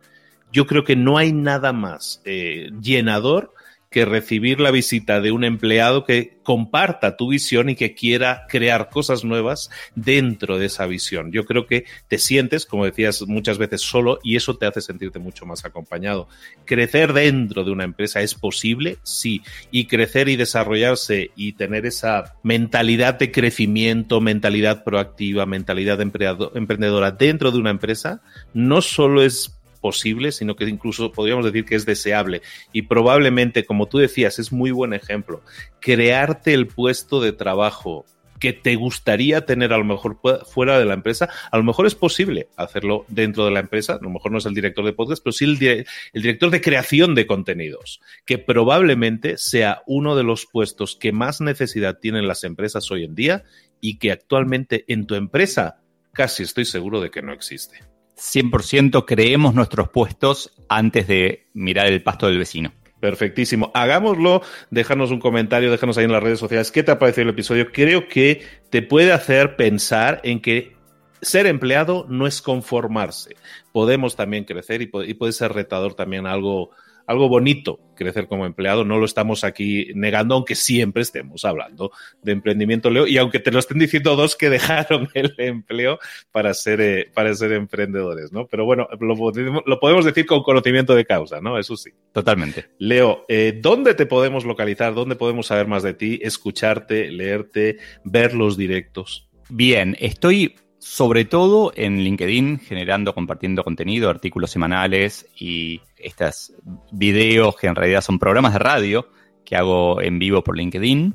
yo 0.52 0.66
creo 0.66 0.84
que 0.84 0.96
no 0.96 1.18
hay 1.18 1.32
nada 1.32 1.72
más 1.72 2.22
eh, 2.24 2.70
llenador 2.80 3.52
que 3.90 4.04
recibir 4.04 4.60
la 4.60 4.70
visita 4.70 5.20
de 5.20 5.32
un 5.32 5.42
empleado 5.42 6.04
que 6.04 6.38
comparta 6.44 7.16
tu 7.16 7.28
visión 7.28 7.68
y 7.68 7.74
que 7.74 7.94
quiera 7.94 8.46
crear 8.48 8.88
cosas 8.88 9.24
nuevas 9.24 9.68
dentro 9.96 10.58
de 10.58 10.66
esa 10.66 10.86
visión. 10.86 11.32
Yo 11.32 11.44
creo 11.44 11.66
que 11.66 11.84
te 12.06 12.18
sientes, 12.18 12.66
como 12.66 12.84
decías 12.84 13.22
muchas 13.26 13.58
veces, 13.58 13.82
solo 13.82 14.20
y 14.22 14.36
eso 14.36 14.56
te 14.56 14.66
hace 14.66 14.80
sentirte 14.80 15.18
mucho 15.18 15.44
más 15.44 15.64
acompañado. 15.64 16.28
Crecer 16.64 17.12
dentro 17.12 17.64
de 17.64 17.72
una 17.72 17.82
empresa 17.82 18.22
es 18.22 18.36
posible, 18.36 18.98
sí, 19.02 19.42
y 19.72 19.86
crecer 19.86 20.28
y 20.28 20.36
desarrollarse 20.36 21.32
y 21.34 21.54
tener 21.54 21.84
esa 21.84 22.36
mentalidad 22.44 23.18
de 23.18 23.32
crecimiento, 23.32 24.20
mentalidad 24.20 24.84
proactiva, 24.84 25.46
mentalidad 25.46 26.00
emprendedora 26.00 27.10
dentro 27.10 27.50
de 27.50 27.58
una 27.58 27.70
empresa, 27.70 28.22
no 28.54 28.82
solo 28.82 29.22
es 29.22 29.59
posible, 29.80 30.32
sino 30.32 30.56
que 30.56 30.64
incluso 30.64 31.12
podríamos 31.12 31.44
decir 31.44 31.64
que 31.64 31.74
es 31.74 31.86
deseable. 31.86 32.42
Y 32.72 32.82
probablemente, 32.82 33.64
como 33.64 33.86
tú 33.86 33.98
decías, 33.98 34.38
es 34.38 34.52
muy 34.52 34.70
buen 34.70 34.92
ejemplo. 34.92 35.42
Crearte 35.80 36.54
el 36.54 36.66
puesto 36.66 37.20
de 37.20 37.32
trabajo 37.32 38.04
que 38.40 38.52
te 38.54 38.74
gustaría 38.74 39.44
tener 39.44 39.72
a 39.72 39.78
lo 39.78 39.84
mejor 39.84 40.18
fuera 40.46 40.78
de 40.78 40.86
la 40.86 40.94
empresa, 40.94 41.28
a 41.52 41.58
lo 41.58 41.62
mejor 41.62 41.86
es 41.86 41.94
posible 41.94 42.48
hacerlo 42.56 43.04
dentro 43.06 43.44
de 43.44 43.50
la 43.50 43.60
empresa, 43.60 43.94
a 43.94 44.02
lo 44.02 44.10
mejor 44.10 44.32
no 44.32 44.38
es 44.38 44.46
el 44.46 44.54
director 44.54 44.84
de 44.84 44.94
podcast, 44.94 45.22
pero 45.22 45.32
sí 45.32 45.44
el, 45.44 45.62
el, 45.62 46.22
director 46.22 46.50
de 46.50 46.62
creación 46.62 47.14
de 47.14 47.26
contenidos, 47.26 48.00
que 48.24 48.38
probablemente 48.38 49.36
sea 49.36 49.82
uno 49.86 50.16
de 50.16 50.24
los 50.24 50.46
puestos 50.46 50.96
que 50.96 51.12
más 51.12 51.40
necesidad 51.40 51.98
tienen 51.98 52.26
las 52.26 52.42
empresas 52.42 52.90
hoy 52.90 53.04
en 53.04 53.14
día 53.14 53.44
y 53.80 53.98
que 53.98 54.10
actualmente 54.10 54.84
en 54.88 55.06
tu 55.06 55.14
empresa 55.14 55.82
casi 56.12 56.42
estoy 56.42 56.64
seguro 56.64 57.00
de 57.00 57.10
que 57.10 57.22
no 57.22 57.32
existe. 57.32 57.80
100% 58.20 59.04
creemos 59.06 59.54
nuestros 59.54 59.88
puestos 59.88 60.52
antes 60.68 61.08
de 61.08 61.46
mirar 61.54 61.86
el 61.86 62.02
pasto 62.02 62.26
del 62.26 62.38
vecino. 62.38 62.72
Perfectísimo. 63.00 63.70
Hagámoslo, 63.72 64.42
déjanos 64.70 65.10
un 65.10 65.20
comentario, 65.20 65.70
déjanos 65.70 65.96
ahí 65.96 66.04
en 66.04 66.12
las 66.12 66.22
redes 66.22 66.38
sociales 66.38 66.70
qué 66.70 66.82
te 66.82 66.92
ha 66.92 66.98
parecido 66.98 67.22
el 67.22 67.30
episodio. 67.30 67.72
Creo 67.72 68.08
que 68.08 68.42
te 68.68 68.82
puede 68.82 69.12
hacer 69.12 69.56
pensar 69.56 70.20
en 70.22 70.40
que 70.40 70.76
ser 71.22 71.46
empleado 71.46 72.06
no 72.10 72.26
es 72.26 72.42
conformarse. 72.42 73.36
Podemos 73.72 74.16
también 74.16 74.44
crecer 74.44 74.82
y 74.82 74.86
puede, 74.86 75.32
ser 75.32 75.52
retador 75.52 75.94
también 75.94 76.26
algo 76.26 76.70
algo 77.10 77.28
bonito 77.28 77.80
crecer 77.96 78.28
como 78.28 78.46
empleado. 78.46 78.84
No 78.84 78.98
lo 78.98 79.04
estamos 79.04 79.42
aquí 79.42 79.88
negando, 79.94 80.36
aunque 80.36 80.54
siempre 80.54 81.02
estemos 81.02 81.44
hablando 81.44 81.90
de 82.22 82.32
emprendimiento, 82.32 82.88
Leo. 82.88 83.06
Y 83.06 83.18
aunque 83.18 83.40
te 83.40 83.50
lo 83.50 83.58
estén 83.58 83.80
diciendo 83.80 84.14
dos 84.14 84.36
que 84.36 84.48
dejaron 84.50 85.08
el 85.14 85.34
empleo 85.38 85.98
para 86.30 86.54
ser, 86.54 86.80
eh, 86.80 87.10
para 87.12 87.34
ser 87.34 87.52
emprendedores, 87.52 88.32
¿no? 88.32 88.46
Pero 88.46 88.64
bueno, 88.64 88.88
lo, 89.00 89.80
podemos 89.80 90.04
decir 90.04 90.24
con 90.24 90.42
conocimiento 90.44 90.94
de 90.94 91.04
causa, 91.04 91.40
¿no? 91.40 91.58
Eso 91.58 91.76
sí. 91.76 91.90
Totalmente. 92.12 92.70
Leo, 92.78 93.24
eh, 93.28 93.58
¿dónde 93.60 93.94
te 93.94 94.06
podemos 94.06 94.44
localizar? 94.44 94.94
¿Dónde 94.94 95.16
podemos 95.16 95.48
saber 95.48 95.66
más 95.66 95.82
de 95.82 95.94
ti? 95.94 96.20
Escucharte, 96.22 97.10
leerte, 97.10 97.78
ver 98.04 98.34
los 98.34 98.56
directos. 98.56 99.28
Bien, 99.48 99.96
estoy 99.98 100.54
sobre 100.80 101.26
todo 101.26 101.72
en 101.76 101.98
LinkedIn, 101.98 102.58
generando, 102.58 103.14
compartiendo 103.14 103.62
contenido, 103.62 104.08
artículos 104.08 104.50
semanales 104.50 105.28
y 105.38 105.82
estos 105.98 106.54
videos 106.90 107.54
que 107.56 107.66
en 107.66 107.74
realidad 107.74 108.00
son 108.00 108.18
programas 108.18 108.54
de 108.54 108.60
radio 108.60 109.06
que 109.44 109.56
hago 109.56 110.00
en 110.00 110.18
vivo 110.18 110.42
por 110.42 110.56
LinkedIn. 110.56 111.14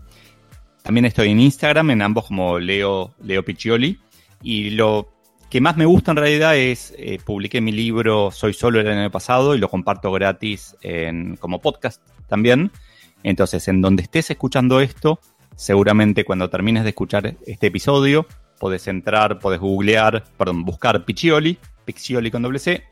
También 0.84 1.06
estoy 1.06 1.32
en 1.32 1.40
Instagram, 1.40 1.90
en 1.90 2.04
ambos 2.04 2.28
como 2.28 2.60
Leo, 2.60 3.16
Leo 3.24 3.44
Piccioli. 3.44 4.00
Y 4.44 4.70
lo 4.70 5.12
que 5.50 5.62
más 5.62 5.78
me 5.78 5.86
gusta 5.86 6.12
en 6.12 6.18
realidad 6.18 6.56
es, 6.56 6.94
eh, 7.00 7.18
publiqué 7.26 7.60
mi 7.60 7.72
libro 7.72 8.30
Soy 8.30 8.54
Solo 8.54 8.80
el 8.80 8.88
año 8.88 9.10
pasado 9.10 9.56
y 9.56 9.58
lo 9.58 9.70
comparto 9.70 10.12
gratis 10.12 10.76
en, 10.84 11.38
como 11.38 11.60
podcast 11.60 12.08
también. 12.28 12.72
Entonces, 13.24 13.68
en 13.68 13.82
donde 13.82 14.04
estés 14.04 14.30
escuchando 14.30 14.80
esto, 14.80 15.20
seguramente 15.56 16.24
cuando 16.24 16.52
termines 16.52 16.84
de 16.84 16.90
escuchar 16.90 17.36
este 17.48 17.68
episodio, 17.68 18.28
podés 18.60 18.88
entrar, 18.88 19.40
podés 19.40 19.60
googlear, 19.60 20.24
perdón, 20.38 20.64
buscar 20.64 21.06
Piccioli, 21.06 21.58
Piccioli 21.86 22.32
con 22.32 22.42
doble 22.42 22.60
C, 22.60 22.84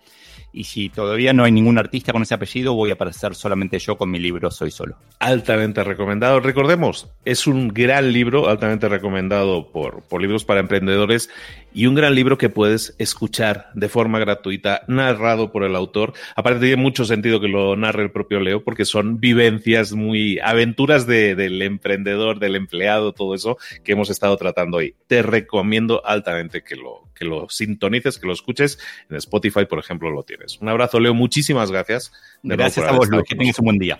y 0.54 0.65
si 0.65 0.89
todavía 0.89 1.34
no 1.34 1.43
hay 1.43 1.52
ningún 1.52 1.80
artista 1.80 2.13
con 2.13 2.21
ese 2.21 2.36
apellido, 2.36 2.76
voy 2.76 2.91
a 2.91 2.93
aparecer 2.93 3.34
solamente 3.34 3.80
yo 3.80 3.97
con 3.97 4.12
mi 4.12 4.19
libro 4.19 4.52
Soy 4.52 4.69
Solo. 4.69 4.95
Altamente 5.19 5.84
recomendado. 5.84 6.39
Recordemos, 6.39 7.10
es 7.26 7.47
un 7.47 7.69
gran 7.69 8.13
libro, 8.13 8.47
altamente 8.47 8.88
recomendado 8.88 9.71
por, 9.71 10.04
por 10.04 10.21
libros 10.21 10.45
para 10.45 10.60
emprendedores 10.60 11.32
y 11.74 11.88
un 11.88 11.96
gran 11.96 12.16
libro 12.16 12.38
que 12.38 12.50
puedes 12.50 12.96
escuchar 12.98 13.70
de 13.74 13.90
forma 13.90 14.20
gratuita, 14.20 14.84
narrado 14.88 15.52
por 15.52 15.64
el 15.64 15.76
autor. 15.76 16.14
Aparte 16.36 16.60
tiene 16.60 16.82
mucho 16.82 17.06
sentido 17.06 17.40
que 17.40 17.48
lo 17.48 17.76
narre 17.76 18.04
el 18.04 18.12
propio 18.12 18.40
Leo 18.40 18.64
porque 18.64 18.86
son 18.86 19.20
vivencias 19.20 19.94
muy, 19.94 20.40
aventuras 20.40 21.08
del 21.08 21.62
emprendedor, 21.62 22.40
del 22.40 22.56
empleado, 22.56 23.14
todo 23.14 23.36
eso 23.36 23.58
que 23.84 23.94
hemos 23.94 24.10
estado 24.10 24.38
tratando 24.38 24.78
hoy. 24.78 24.96
Te 25.08 25.22
recomiendo 25.22 26.06
altamente 26.06 26.64
que 26.64 26.76
lo, 26.76 27.10
que 27.14 27.26
lo 27.26 27.48
sintonices, 27.50 28.20
que 28.20 28.28
lo 28.28 28.34
escuches. 28.34 28.80
En 29.10 29.18
Spotify, 29.18 29.66
por 29.66 29.80
ejemplo, 29.80 30.12
lo 30.12 30.24
tienes. 30.24 30.60
Un 30.62 30.70
abrazo, 30.70 31.00
Leo. 31.00 31.14
Muchísimas 31.14 31.72
gracias. 31.72 32.12
gracias 32.44 32.88
a 32.88 32.92
vos, 32.92 33.10
Luis. 33.10 33.24
Que 33.28 33.36
tengas 33.36 33.60
un 33.60 33.66
buen 33.66 33.80
día. 33.80 34.00